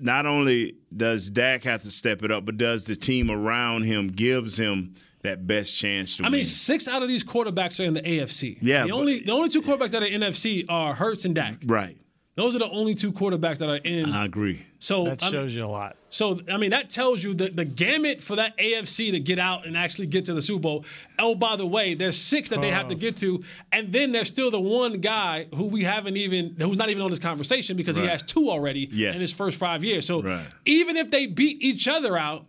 [0.00, 4.08] not only does Dak have to step it up, but does the team around him
[4.08, 6.26] gives him that best chance to win?
[6.26, 6.38] I win.
[6.38, 8.58] mean, six out of these quarterbacks are in the AFC.
[8.60, 11.56] Yeah, the only the only two quarterbacks that are in NFC are Hurts and Dak.
[11.66, 11.96] right.
[12.40, 14.08] Those are the only two quarterbacks that are in.
[14.08, 14.64] I agree.
[14.78, 15.98] So That I'm- shows you a lot.
[16.08, 19.66] So I mean that tells you the the gamut for that AFC to get out
[19.66, 20.84] and actually get to the Super Bowl.
[21.18, 22.98] Oh, by the way, there's six that they have to oh.
[22.98, 26.88] get to, and then there's still the one guy who we haven't even who's not
[26.88, 29.16] even on this conversation because he has two already Yes.
[29.16, 30.06] in his first five years.
[30.06, 30.46] So Right.
[30.64, 32.46] even if they beat each other out,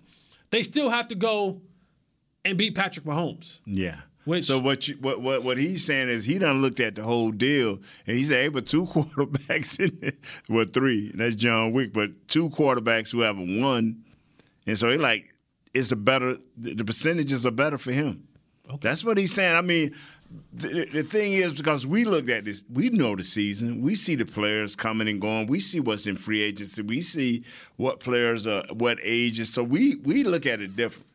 [0.52, 1.62] they still have to go
[2.46, 3.60] and beat Patrick Mahomes.
[3.66, 3.98] Yeah.
[4.26, 7.04] Which- so what you what what what he's saying is he done looked at the
[7.04, 11.36] whole deal and he said, hey, but two quarterbacks in it, well three, and that's
[11.36, 14.04] John Wick, but two quarterbacks who haven't won,
[14.68, 15.34] and so he like
[15.74, 18.28] it's a better the percentages are better for him.
[18.82, 19.54] That's what he's saying.
[19.56, 19.94] I mean,
[20.54, 24.16] the, the thing is because we looked at this, we know the season, we see
[24.16, 27.44] the players coming and going, we see what's in free agency, we see
[27.76, 31.08] what players are what ages, so we we look at it different.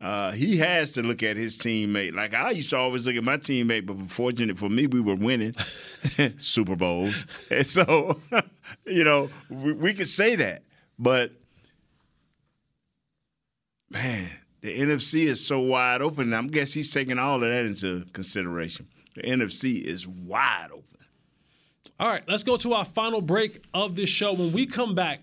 [0.00, 2.14] Uh, he has to look at his teammate.
[2.14, 5.16] Like I used to always look at my teammate, but fortunate for me, we were
[5.16, 5.54] winning
[6.36, 8.20] Super Bowls, and so
[8.86, 10.62] you know we, we could say that.
[11.00, 11.32] But
[13.90, 14.30] man,
[14.60, 16.32] the NFC is so wide open.
[16.32, 18.86] I'm guess he's taking all of that into consideration.
[19.16, 20.84] The NFC is wide open.
[21.98, 24.32] All right, let's go to our final break of this show.
[24.32, 25.22] When we come back,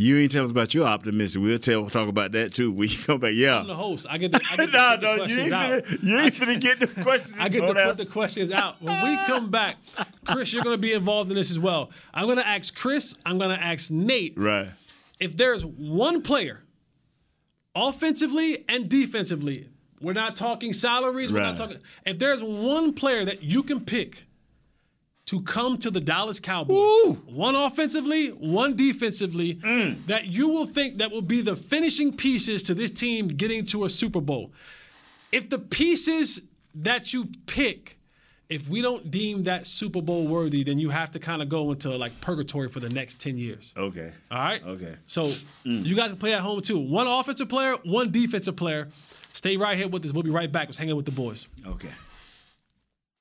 [0.00, 1.42] You ain't tell us about your optimism.
[1.42, 2.70] We'll tell talk about that too.
[2.70, 3.32] when We come back.
[3.34, 3.58] Yeah.
[3.58, 4.06] I'm the host.
[4.08, 5.70] I get the, I get to no, the no, you questions ain't, out.
[5.82, 7.34] finna, you ain't finna get the questions.
[7.36, 8.80] I get to put the questions out.
[8.80, 9.74] When we come back,
[10.24, 11.90] Chris, you're going to be involved in this as well.
[12.14, 14.68] I'm going to ask Chris, I'm going to ask Nate Right.
[15.18, 16.62] if there's one player,
[17.74, 19.68] offensively and defensively,
[20.00, 21.78] we're not talking salaries, we're not talking.
[22.06, 24.27] If there's one player that you can pick
[25.28, 30.06] to come to the Dallas Cowboys, one offensively, one defensively, Mm.
[30.06, 33.84] that you will think that will be the finishing pieces to this team getting to
[33.84, 34.52] a Super Bowl.
[35.30, 36.40] If the pieces
[36.74, 37.98] that you pick,
[38.48, 41.70] if we don't deem that Super Bowl worthy, then you have to kind of go
[41.72, 43.74] into like purgatory for the next 10 years.
[43.76, 44.10] Okay.
[44.30, 44.62] All right.
[44.64, 44.94] Okay.
[45.04, 45.30] So
[45.64, 46.78] you guys can play at home too.
[46.78, 48.88] One offensive player, one defensive player.
[49.34, 50.12] Stay right here with us.
[50.14, 50.68] We'll be right back.
[50.68, 51.46] Let's hang out with the boys.
[51.66, 51.90] Okay.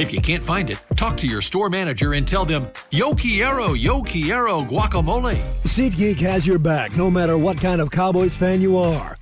[0.00, 3.74] If you can't find it, talk to your store manager and tell them, Yo quiero,
[3.74, 5.36] yo quiero guacamole.
[5.64, 9.19] SeatGeek has your back no matter what kind of Cowboys fan you are.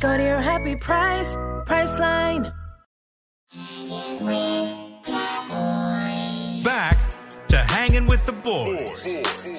[0.00, 1.34] Go to your happy price,
[1.66, 2.54] Priceline.
[6.62, 6.96] Back
[7.48, 9.50] to hanging with the boys.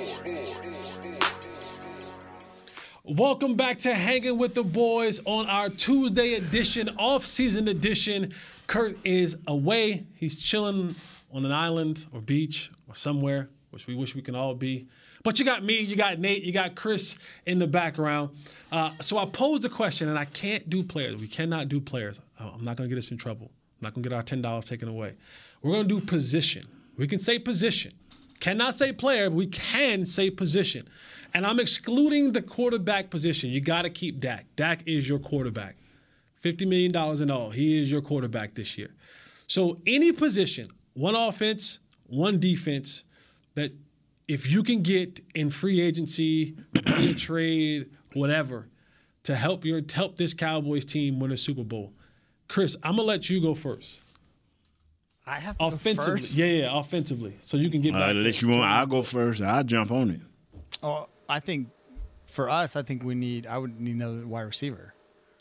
[3.04, 8.32] Welcome back to Hanging with the Boys on our Tuesday edition, off-season edition.
[8.68, 10.06] Kurt is away.
[10.16, 10.96] He's chilling
[11.34, 14.88] on an island or beach or somewhere, which we wish we can all be.
[15.24, 18.30] But you got me, you got Nate, you got Chris in the background.
[18.72, 21.16] Uh, so I posed a question, and I can't do players.
[21.18, 22.22] We cannot do players.
[22.40, 23.52] Uh, I'm not going to get us in trouble.
[23.80, 25.16] I'm not going to get our $10 taken away.
[25.62, 26.68] We're going to do position.
[26.98, 27.94] We can say position.
[28.40, 30.88] Cannot say player, but we can say position.
[31.34, 33.50] And I'm excluding the quarterback position.
[33.50, 34.46] You got to keep Dak.
[34.56, 35.76] Dak is your quarterback.
[36.44, 37.50] $50 million in all.
[37.50, 38.90] He is your quarterback this year.
[39.48, 43.04] So any position, one offense, one defense,
[43.56, 43.74] that
[44.30, 48.70] if you can get in free agency, via trade, whatever,
[49.24, 51.92] to help your help this Cowboys team win a Super Bowl.
[52.48, 54.02] Chris, I'm gonna let you go first.
[55.26, 56.34] I have to go Offensively, first?
[56.36, 58.14] yeah, yeah, offensively, so you can get Uh, back.
[58.14, 58.42] to unless it.
[58.44, 59.42] you want, I'll go first.
[59.42, 60.22] I'll jump on it.
[60.82, 61.70] Oh, I think
[62.26, 63.46] for us, I think we need.
[63.48, 64.94] I would need another wide receiver.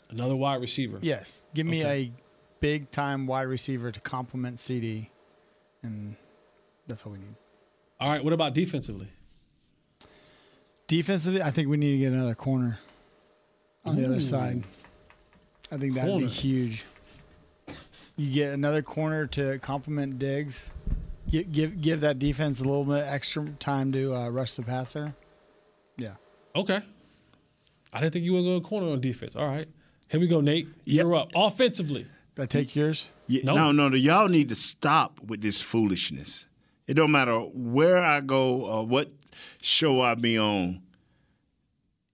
[0.09, 0.97] Another wide receiver.
[1.01, 2.01] Yes, give me Okay.
[2.01, 2.11] a
[2.59, 5.09] big time wide receiver to complement CeeDee,
[5.83, 6.15] and
[6.87, 7.35] that's what we need.
[7.99, 8.23] All right.
[8.23, 9.09] What about defensively?
[10.87, 12.79] Defensively, I think we need to get another corner
[13.85, 14.05] on the Ooh.
[14.07, 14.63] other side.
[15.71, 16.25] I think that'd Corner.
[16.25, 16.83] be huge.
[18.15, 20.71] You get another corner to complement Diggs.
[21.29, 25.13] Give, give give that defense a little bit extra time to uh, rush the passer.
[25.97, 26.15] Yeah.
[26.55, 26.81] Okay.
[27.93, 29.35] I didn't think you were going to corner on defense.
[29.35, 29.67] All right.
[30.09, 30.67] Here we go, Nate.
[30.85, 31.29] You're up.
[31.35, 32.07] Offensively.
[32.35, 33.09] Did I take yours?
[33.27, 33.53] Yeah, No.
[33.55, 33.95] no, no, no.
[33.95, 36.45] Y'all need to stop with this foolishness.
[36.89, 39.11] It don't matter where I go or what
[39.61, 40.81] show I be on.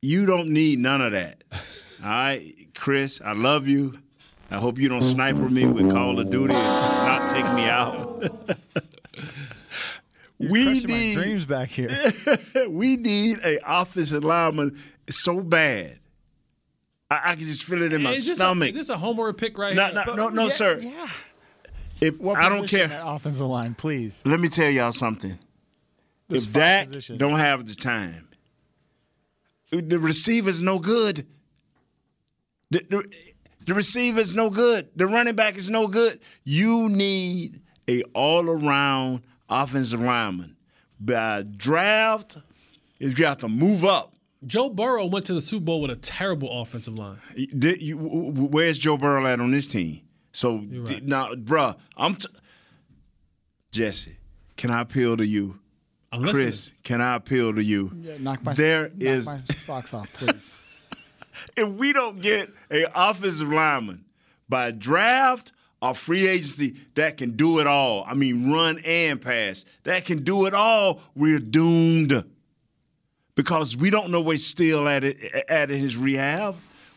[0.01, 1.45] You don't need none of that.
[2.03, 3.97] All right, Chris, I love you.
[4.51, 6.61] I hope you don't sniper me with Call of Duty and
[7.07, 8.21] not take me out.
[10.39, 12.11] we crushing my need dreams back here.
[12.67, 14.77] we need a offensive lineman
[15.09, 15.99] so bad.
[17.09, 18.67] I, I can just feel it in my is, this stomach.
[18.67, 20.03] A, is this a homer pick right No, here?
[20.05, 20.79] no, no, no, Yeah, sir.
[20.81, 21.07] Yeah.
[22.01, 22.87] If What I don't care.
[22.87, 24.21] That offensive line, please.
[24.25, 25.37] Let me tell y'all something.
[26.27, 27.19] There's if five Dak positions.
[27.19, 28.27] don't have the time,
[29.71, 31.27] the receiver's no good.
[32.71, 33.03] The, the,
[33.65, 34.89] the receiver's no good.
[34.95, 36.19] The running back is no good.
[36.43, 40.55] You need a all-around offensive lineman.
[40.99, 42.37] By draft,
[42.99, 44.15] if you have to move up.
[44.45, 47.19] Joe Burrow went to the Super Bowl with a terrible offensive line.
[47.35, 50.01] Did you, where's Joe Burrow at on this team?
[50.35, 51.01] So right.
[51.03, 52.27] now, bruh, I'm t-
[53.71, 54.17] Jesse.
[54.57, 55.59] Can I appeal to you?
[56.11, 57.91] I'm Chris, can I appeal to you?
[58.01, 60.53] Yeah, knock my There knock is- my socks off, please.
[61.57, 64.03] if we don't get a offensive lineman
[64.47, 68.03] by draft or free agency that can do it all.
[68.07, 69.63] I mean, run and pass.
[69.83, 71.01] That can do it all.
[71.15, 72.23] We're doomed
[73.35, 75.17] because we don't know where he's still at it
[75.49, 76.55] at his rehab.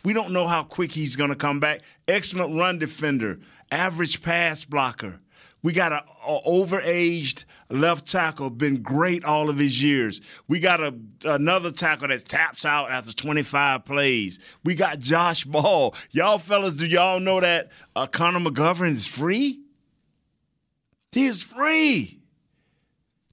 [0.09, 1.83] We don't know how quick he's going to come back.
[2.09, 3.41] Excellent run defender,
[3.71, 5.21] average pass blocker.
[5.63, 10.23] We got a, a overaged left tackle, been great all of his years.
[10.49, 10.95] We got a,
[11.27, 14.39] another tackle that taps out after 25 plays.
[14.65, 15.95] We got Josh Ball.
[16.11, 19.61] Y'all fellas, do y'all know that uh, Connor McGovern is free?
[21.13, 22.19] He is free.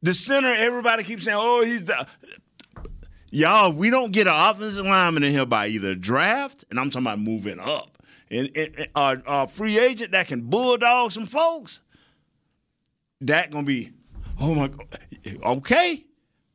[0.01, 2.05] The center, everybody keeps saying, oh, he's the.
[3.35, 7.05] Y'all, we don't get an offensive lineman in here by either draft, and I'm talking
[7.05, 11.81] about moving up, and, and, free agent that can bulldog some folks
[13.19, 13.91] that gonna be,
[14.39, 14.87] oh my god,
[15.43, 16.05] okay.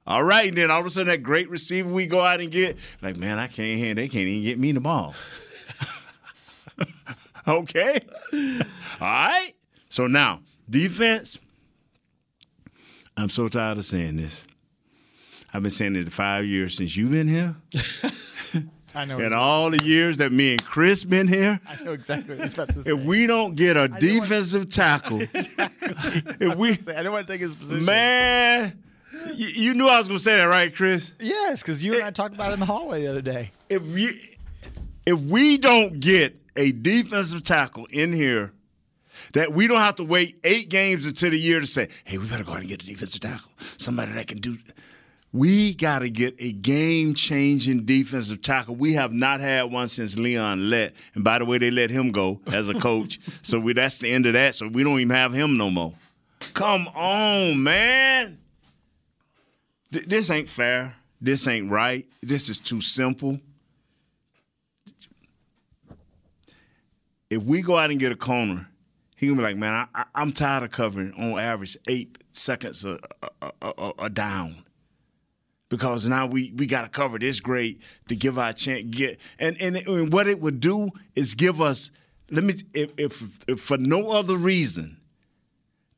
[0.06, 2.50] All right, and then all of a sudden that great receiver we go out and
[2.50, 5.14] get, like, man, I can't hand, they can't even get me the ball.
[7.46, 8.00] okay.
[8.32, 9.52] All right.
[9.90, 11.38] So now, defense.
[13.18, 14.44] I'm so tired of saying this.
[15.52, 17.56] I've been saying it five years since you've been here.
[18.94, 19.18] I know.
[19.18, 21.60] And all the years that me and Chris been here.
[21.66, 22.90] I know exactly what about to say.
[22.90, 27.54] If we don't get a defensive tackle, if we, I don't want to take his
[27.54, 27.84] position.
[27.84, 28.82] man,
[29.34, 31.12] you, you knew I was gonna say that, right, Chris?
[31.20, 33.52] Yes, because you and I talked about it in the hallway the other day.
[33.68, 34.12] If you,
[35.06, 38.52] if we don't get a defensive tackle in here,
[39.34, 42.26] that we don't have to wait eight games until the year to say, hey, we
[42.26, 44.58] better go ahead and get a defensive tackle, somebody that can do.
[45.32, 48.74] We got to get a game changing defensive tackle.
[48.74, 50.92] We have not had one since Leon Lett.
[51.14, 53.20] And by the way, they let him go as a coach.
[53.42, 54.56] so we, that's the end of that.
[54.56, 55.94] So we don't even have him no more.
[56.52, 58.38] Come on, man.
[59.92, 60.96] Th- this ain't fair.
[61.20, 62.08] This ain't right.
[62.22, 63.38] This is too simple.
[67.28, 68.68] If we go out and get a corner,
[69.16, 72.84] he gonna be like, man, I, I, am tired of covering on average eight seconds
[72.84, 72.98] a,
[73.42, 74.64] a, a, a down
[75.70, 79.56] because now we we got to cover this great to give our chance get and,
[79.58, 81.90] and and what it would do is give us
[82.30, 84.98] let me if, if, if for no other reason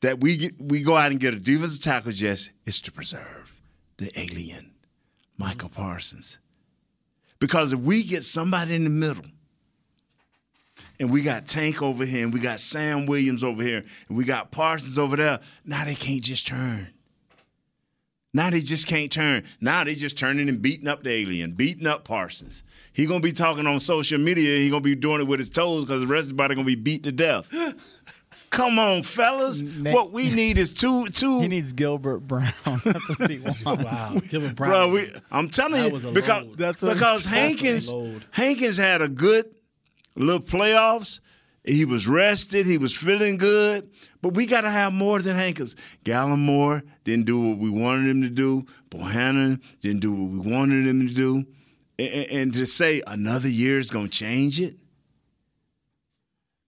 [0.03, 3.61] that we get, we go out and get a defensive tackle just is to preserve
[3.97, 4.73] the alien
[5.39, 6.39] Micah Parsons.
[7.39, 9.25] Because if we get somebody in the middle
[10.99, 14.25] and we got Tank over here and we got Sam Williams over here and we
[14.25, 16.89] got Parsons over there now they can't just turn
[18.35, 19.45] now they just can't turn.
[19.61, 22.63] Now they just turning and beating up the alien, beating up Parsons.
[22.93, 24.59] He gonna be talking on social media.
[24.59, 26.67] He gonna be doing it with his toes because the rest of the body gonna
[26.67, 27.47] be beat to death.
[28.51, 29.63] Come on, fellas.
[29.63, 31.41] what we need is two two.
[31.41, 32.53] He needs Gilbert Brown.
[32.85, 33.65] That's what he wants.
[33.65, 34.71] wow, Gilbert Brown.
[34.71, 36.59] Bro, we, I'm telling That you was a because load.
[36.59, 38.27] That's what because I'm Hankins load.
[38.31, 39.47] Hankins had a good
[40.15, 41.21] little playoffs.
[41.65, 42.67] He was rested.
[42.67, 43.91] He was feeling good.
[44.21, 45.77] But we got to have more than Hankins.
[46.05, 48.67] Gallimore didn't do what we wanted him to do.
[48.91, 51.47] Bohanna didn't do what we wanted him to do.
[51.99, 54.77] And, and- and to say another year is going to change it?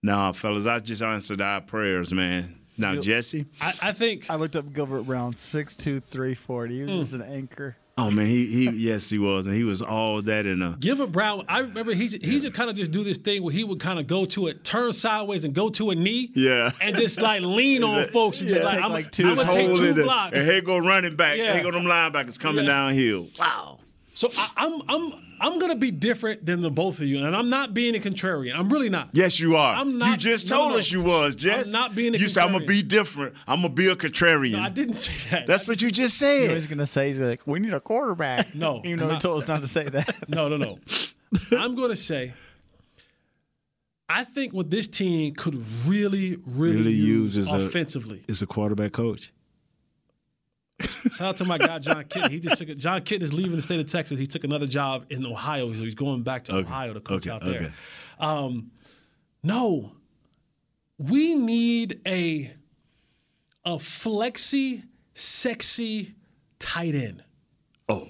[0.01, 2.59] Nah, fellas, I just answered our prayers, man.
[2.77, 3.45] Now, Jesse?
[3.59, 6.75] I, I think I looked up Gilbert Brown, six two three forty.
[6.75, 6.99] He was hmm.
[6.99, 7.75] just an anchor.
[7.97, 9.45] Oh, man, he, he yes, he was.
[9.45, 10.75] And he was all that in a.
[10.81, 11.45] Gilbert Brown.
[11.47, 13.99] I remember he's he's would kind of just do this thing where he would kind
[13.99, 16.71] of go to it, turn sideways, and go to a knee, Yeah.
[16.81, 19.49] and just like lean on folks and just like Take I'm, like I'm two gonna
[19.49, 20.37] take two it, blocks.
[20.37, 21.37] And here go running back.
[21.37, 21.53] Yeah.
[21.53, 22.71] Here go them linebackers coming Yeah.
[22.71, 23.29] downhill.
[23.39, 23.79] Wow.
[24.15, 27.49] So I, I'm I'm I'm gonna be different than the both of you, and I'm
[27.49, 28.55] not being a contrarian.
[28.57, 29.09] I'm really not.
[29.11, 29.75] Yes, you are.
[29.75, 30.77] I'm not- you just told no.
[30.77, 31.67] us you was, Jess.
[31.67, 33.35] I'm not being a You said I'm gonna be different.
[33.45, 34.53] I'm gonna be a contrarian.
[34.53, 35.45] No, I didn't say that.
[35.47, 36.47] That's what you just You know said.
[36.47, 37.07] what he's gonna say?
[37.09, 39.83] He's like, "We need a quarterback." No, even though he told us not to say
[39.83, 40.15] that.
[40.29, 40.79] No, no, no.
[41.51, 42.33] I'm gonna say.
[44.07, 48.23] I think what this team could really, really, Really use, use is a- offensively.
[48.27, 49.33] Is a quarterback coach.
[50.81, 52.29] Shout out to my guy Jon Kitna.
[52.29, 54.19] He just took a, Jon Kitna is leaving the state of Texas.
[54.19, 56.67] He took another job in Ohio, so he's going back to Okay.
[56.67, 57.55] Ohio to coach Okay, out there.
[57.55, 57.71] okay.
[58.19, 58.71] Um,
[59.43, 59.91] no,
[60.97, 62.51] we need a
[63.63, 66.13] a flexy, sexy
[66.59, 67.23] tight end.
[67.89, 68.07] Oh.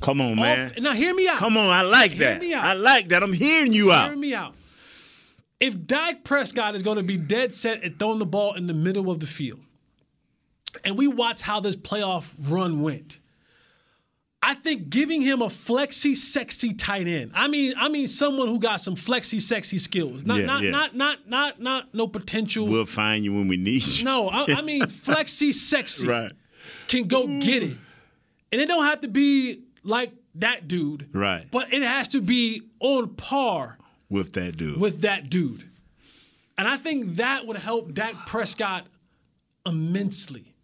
[0.00, 0.70] Come on, man.
[0.72, 1.38] Off- now hear me out.
[1.38, 2.40] Come on, I like Hear that.
[2.40, 2.64] me out.
[2.64, 3.22] I like that.
[3.22, 4.08] I'm hearing you out.
[4.08, 4.54] Hear me out.
[5.60, 8.74] If Dak Prescott is going to be dead set at throwing the ball in the
[8.74, 9.60] middle of the field,
[10.84, 13.18] and we watch how this playoff run went,
[14.42, 17.32] I think giving him a flexy, sexy tight end.
[17.34, 20.24] I mean, I mean someone who got some flexy, sexy skills.
[20.24, 20.70] Not, Yeah, not, yeah.
[20.70, 22.68] not, not, not, not, no potential.
[22.68, 24.04] We'll find you when we need you.
[24.04, 26.06] no, I, I mean flexy, sexy.
[26.06, 26.32] Right.
[26.86, 27.76] Can go get it,
[28.52, 31.08] and it don't have to be like that dude.
[31.12, 31.46] Right.
[31.50, 34.80] But it has to be on par With that dude.
[34.80, 35.68] with that dude.
[36.56, 38.86] And I think that would help Dak Prescott
[39.66, 40.54] immensely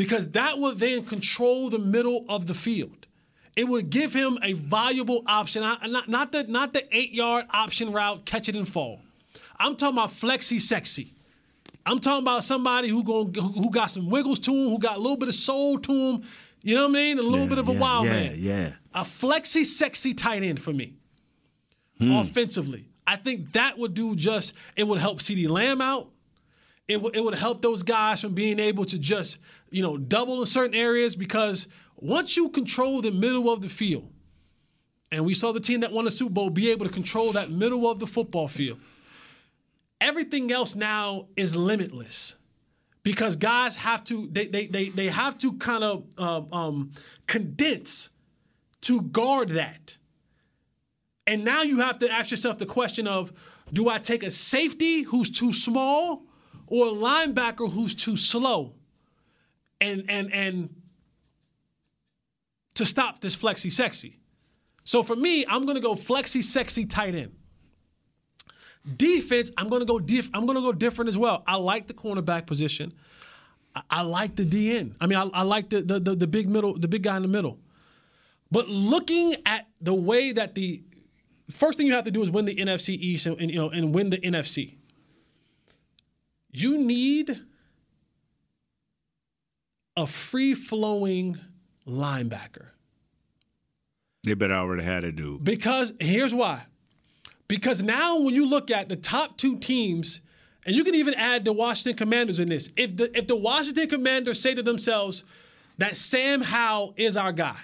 [0.00, 3.06] because that would then control the middle of the field.
[3.54, 7.92] It would give him a valuable option, not, not the not the eight yard option
[7.92, 9.02] route, catch it and fall.
[9.58, 11.12] I'm talking about flexi sexy.
[11.84, 15.00] I'm talking about somebody who going who got some wiggles to him, who got a
[15.00, 16.22] little bit of soul to him.
[16.62, 17.18] You know what I mean?
[17.18, 18.34] A little bit of a yeah, wild yeah, man.
[18.38, 18.72] Yeah.
[18.94, 20.94] A flexi sexy tight end for me.
[21.98, 22.12] Hmm.
[22.12, 22.86] Offensively.
[23.06, 26.08] I think that would do just it would help CeeDee Lamb out.
[26.90, 29.38] It would it would help those guys from being able to just,
[29.70, 34.10] you know, double in certain areas because once you control the middle of the field,
[35.12, 37.48] and we saw the team that won the Super Bowl be able to control that
[37.48, 38.80] middle of the football field,
[40.00, 42.34] everything else now is limitless
[43.04, 46.92] because guys have to they they they, they have to kind of um, um,
[47.28, 48.10] condense
[48.80, 49.96] to guard that.
[51.24, 53.32] And now you have to ask yourself the question of
[53.72, 56.24] do I take a safety who's too small
[56.70, 58.72] or a linebacker who's too slow?
[59.80, 60.74] And and and
[62.74, 64.18] to stop this flexy sexy.
[64.84, 67.32] So for me, I'm gonna go flexy sexy tight end.
[68.96, 71.42] Defense, I'm gonna go diff- I'm gonna go different as well.
[71.46, 72.92] I like the cornerback position.
[73.74, 74.94] I, I like the DN.
[75.00, 77.22] I mean, I, I like the, the the the big middle, the big guy in
[77.22, 77.58] the middle.
[78.50, 80.82] But looking at the way that the
[81.50, 83.70] first thing you have to do is win the NFC East and, and, you know
[83.70, 84.76] and win the NFC.
[86.52, 87.40] You need
[89.96, 91.38] a free flowing
[91.86, 92.68] linebacker.
[94.24, 95.44] They better already had a dude.
[95.44, 96.62] Because here's why.
[97.48, 100.20] Because now when you look at the top two teams,
[100.66, 103.88] and you can even add the Washington Commanders in this, if the if the Washington
[103.88, 105.24] Commanders say to themselves
[105.78, 107.56] that Sam Howell is our guy,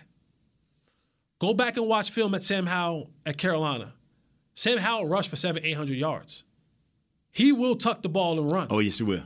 [1.39, 3.93] go back and watch film at Sam Howell at Carolina.
[4.55, 6.46] Sam Howell rushed for seven, eight hundred yards.
[7.37, 8.69] He will tuck the ball and run.
[8.71, 9.25] Oh, yes, he will.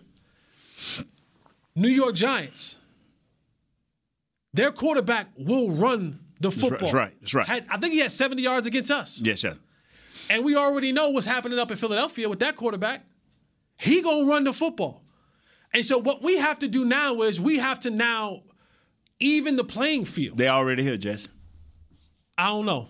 [1.76, 2.74] New York Giants.
[4.52, 6.78] Their quarterback will run the football.
[6.80, 7.46] that's right, that's right.
[7.46, 9.20] Had- I think he had 70 yards against us.
[9.22, 9.56] Yes, yes.
[10.28, 13.06] And we already know what's happening up in Philadelphia with that quarterback.
[13.78, 15.04] He gonna run the football.
[15.72, 18.42] And so what we have to do now is we have to now
[19.20, 20.36] even the playing field.
[20.36, 21.28] They already here, Jesse.
[22.36, 22.88] I don't know.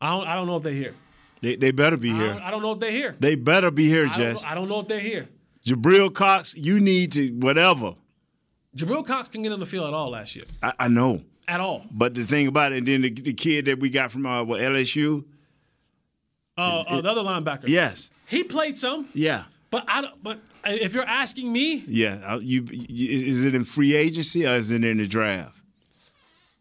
[0.00, 0.94] I don't I don't know if they're here.
[1.42, 2.26] They, they better be I here.
[2.34, 3.16] don't, I don't know if they're here.
[3.20, 4.42] They better be here, I don't, Jess.
[4.42, 5.28] know, I don't know if they're here.
[5.66, 7.94] Jabril Cox, you need to whatever.
[8.76, 10.44] Jabril Cox can get on the field at all last year.
[10.62, 11.22] I, I know.
[11.48, 11.84] At all.
[11.90, 14.42] But the thing about it, and then the, the kid that we got from uh,
[14.44, 15.24] what, LSU,
[16.58, 17.68] Uh, uh, the other linebacker.
[17.68, 22.20] yes, He played some, yeah, but I don't, but if you're asking me, yeah.
[22.26, 25.60] Uh, You, you is it in free agency or is it in the draft?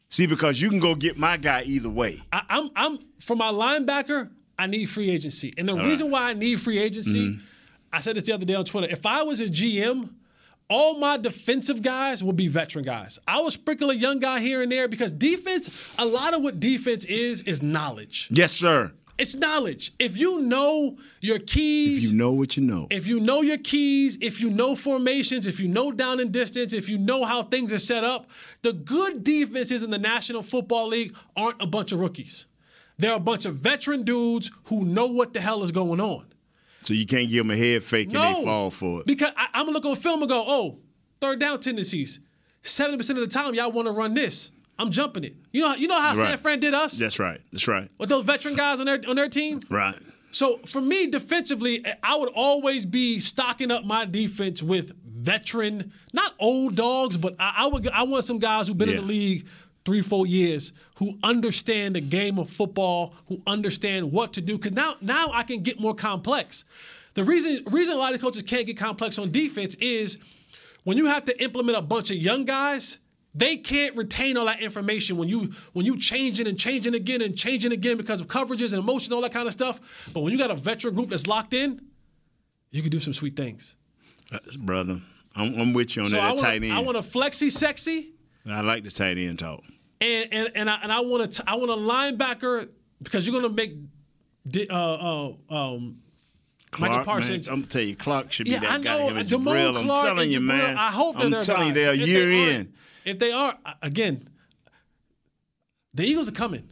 [0.10, 2.22] See, because you can go get my guy either way.
[2.32, 5.54] I, I'm I'm for my linebacker, I need free agency.
[5.58, 7.42] And the All reason why I need free agency, Mhm.
[7.92, 8.88] I said this the other day on Twitter.
[8.90, 10.10] If I was a GM,
[10.70, 13.20] all my defensive guys would be veteran guys.
[13.28, 16.60] I would sprinkle a young guy here and there because defense, a lot of what
[16.60, 18.28] defense is, is knowledge.
[18.32, 18.92] Yes, sir.
[19.18, 19.92] It's knowledge.
[19.98, 23.58] If you know your keys, If you know what you know, if you know your
[23.58, 27.44] keys, if you know formations, if you know down and distance, if you know how
[27.44, 28.30] things are set up,
[28.62, 32.46] the good defenses in the National Football League aren't a bunch of rookies.
[32.98, 36.26] They're a bunch of veteran dudes who know what the hell is going on.
[36.84, 39.06] so you can't give them a head fake and they fall for it.
[39.06, 40.80] Because I, I'm gonna look on film and go, oh,
[41.20, 42.20] third down tendencies.
[42.64, 44.52] 70% of the time, y'all want to run this.
[44.80, 45.36] I'm jumping it.
[45.52, 46.30] You know, you know how Right.
[46.30, 47.40] San Fran did us That's right.
[47.52, 47.90] That's right.
[47.98, 49.62] with those veteran guys on their on their team.
[49.70, 49.96] Right.
[50.32, 56.34] So for me, defensively, I would always be stocking up my defense with veteran, not
[56.40, 59.48] old dogs, but I, I would I want some guys who've been in the league
[59.86, 64.58] three, four years, who understand the game of football, who understand what to do.
[64.58, 66.66] Because now now I can get more complex.
[67.14, 70.18] The reason reason a lot of coaches can't get complex on defense is
[70.84, 72.98] when you have to implement a bunch of young guys.
[73.38, 77.38] They can't retain all that information when you when you changing and changing again and
[77.38, 79.82] changing again because of coverages and emotions, all that kind of stuff.
[80.14, 81.82] But when you got a veteran group that's locked in,
[82.72, 83.76] you can do some sweet things.
[84.32, 85.02] Uh, brother,
[85.36, 86.72] I'm, I'm with you on so that, I want, tight end.
[86.72, 88.14] I want a flexy sexy,
[88.48, 89.64] I like the tight end talk.
[90.02, 92.70] and and and I, and I want to I want a linebacker
[93.02, 93.74] because you're gonna make
[94.70, 95.98] uh, uh, um,
[96.78, 97.48] Michael Clark, Parsons.
[97.48, 98.98] Man, I'm gonna tell you, Clark should be Yeah, that I guy.
[99.00, 99.16] know.
[99.16, 100.78] And Jamal Jabril, I'm Clark telling and you, Jabril, man.
[100.78, 102.74] I hope they're I'm their telling you, they're If year they in.
[103.06, 104.28] If they are, again,
[105.94, 106.68] the Eagles are coming.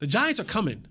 [0.00, 0.84] The Giants are coming.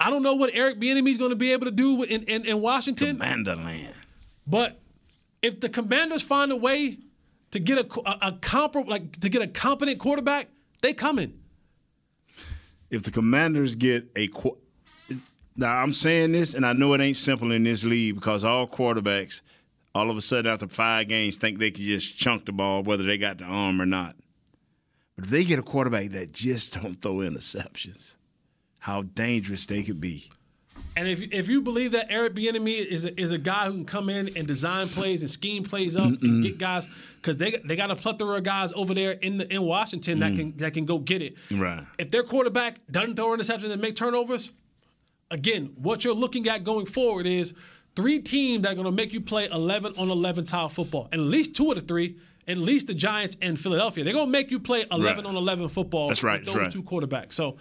[0.00, 2.44] I don't know what Eric Bieniemy is going to be able to do in, in,
[2.44, 3.18] in Washington.
[3.18, 3.92] Manderland.
[4.46, 4.80] But
[5.42, 6.98] if the Commanders find a way
[7.50, 10.48] to get a a, a like to get a competent quarterback,
[10.82, 11.40] they coming.
[12.90, 14.28] If the Commanders get a
[15.56, 18.66] Now I'm saying this, and I know it ain't simple in this league because all
[18.66, 19.42] quarterbacks,
[19.94, 23.02] all of a sudden after five games, think they can just chunk the ball whether
[23.02, 24.16] they got the arm or not.
[25.16, 28.16] But if they get a quarterback that just don't throw interceptions,
[28.80, 30.30] how dangerous they could be.
[30.96, 33.84] And if if you believe that Eric Bieniemy is a, is a guy who can
[33.84, 37.76] come in and design plays and scheme plays up and get guys because they they
[37.76, 40.36] got a plethora of guys over there in the, in Washington that mm.
[40.36, 41.36] can that can go get it.
[41.52, 41.84] Right.
[41.98, 44.50] If their quarterback doesn't throw interceptions and make turnovers,
[45.30, 47.54] again, what you're looking at going forward is
[47.94, 51.20] three teams that are going to make you play 11 on 11 tile football, and
[51.20, 52.16] at least two of the three.
[52.46, 55.26] At least the Giants and Philadelphia, they're gonna make you play 11 Right.
[55.26, 56.08] on 11 football.
[56.08, 56.72] That's right, With that's those right.
[56.72, 57.34] two quarterbacks.
[57.34, 57.58] So,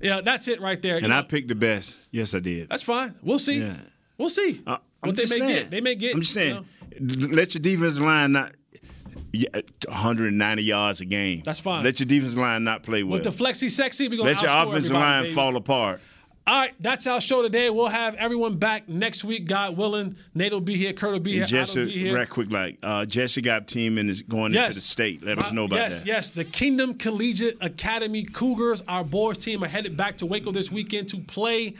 [0.00, 0.98] yeah, that's it right there.
[0.98, 2.00] You And I know, picked the best.
[2.10, 2.68] Yes, I did.
[2.68, 3.14] that's fine.
[3.22, 3.58] We'll see.
[3.60, 3.76] Yeah.
[4.18, 5.48] We'll see Uh, what they may saying.
[5.54, 5.70] get.
[5.70, 6.14] They may get.
[6.14, 6.66] I'm just you saying.
[7.00, 8.52] know, Let your defensive line not.
[9.32, 11.42] 190 yards a game.
[11.44, 11.84] That's fine.
[11.84, 13.14] Let your defense line not play well.
[13.14, 15.34] with the flexy sexy, we're gonna Let your offensive line baby.
[15.34, 16.00] fall apart.
[16.48, 17.70] All right, that's our show today.
[17.70, 20.14] We'll have everyone back next week, God willing.
[20.32, 22.14] Nate will be here, Kurt will be here, And Jesse, be here.
[22.14, 24.66] right quick, like uh, Jesse got team and is going Yes.
[24.66, 25.24] into the state.
[25.24, 26.06] Let us know about yes, that.
[26.06, 26.30] Yes, yes.
[26.30, 31.08] the Kingdom Collegiate Academy Cougars, our boys team, are headed back to Waco this weekend
[31.08, 31.74] to play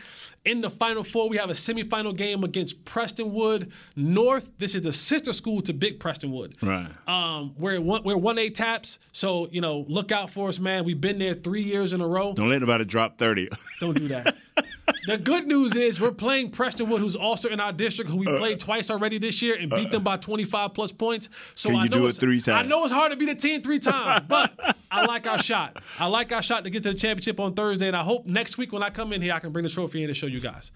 [0.44, 1.28] in the Final Four.
[1.28, 4.50] We have a semifinal game against Prestonwood North.
[4.58, 6.60] This is the sister school to Big Prestonwood.
[6.60, 6.88] Right.
[7.06, 10.84] Um, we're one, we're one A TAPPS, so you know, look out for us, man.
[10.84, 12.32] We've been there three years in a row.
[12.32, 13.48] Don't let nobody drop 30.
[13.78, 14.34] Don't do that.
[15.06, 18.38] the good news is we're playing Prestonwood, who's also in our district, who we Uh,
[18.38, 21.28] played twice already this year and beat them by 25 plus points.
[21.54, 22.64] So I you know do it it's- three times?
[22.64, 25.82] I know it's hard to beat a team three times, but I like our shot.
[25.98, 28.58] I like our shot to get to the championship on Thursday, and I hope next
[28.58, 30.40] week when I come in here, I can bring the trophy in and show you
[30.40, 30.72] guys.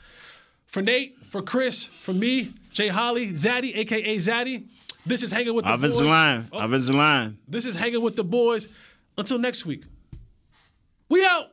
[0.67, 4.67] For Nate, for Chris, for me, Jay Holley, Zaddy, aka Zaddy.
[5.07, 6.09] This is hanging with the Offensive boys.
[6.09, 6.49] line.
[6.53, 7.39] Oh, Offensive line.
[7.49, 8.69] This is hanging with the boys.
[9.19, 9.83] Until next week.
[11.09, 11.53] We out.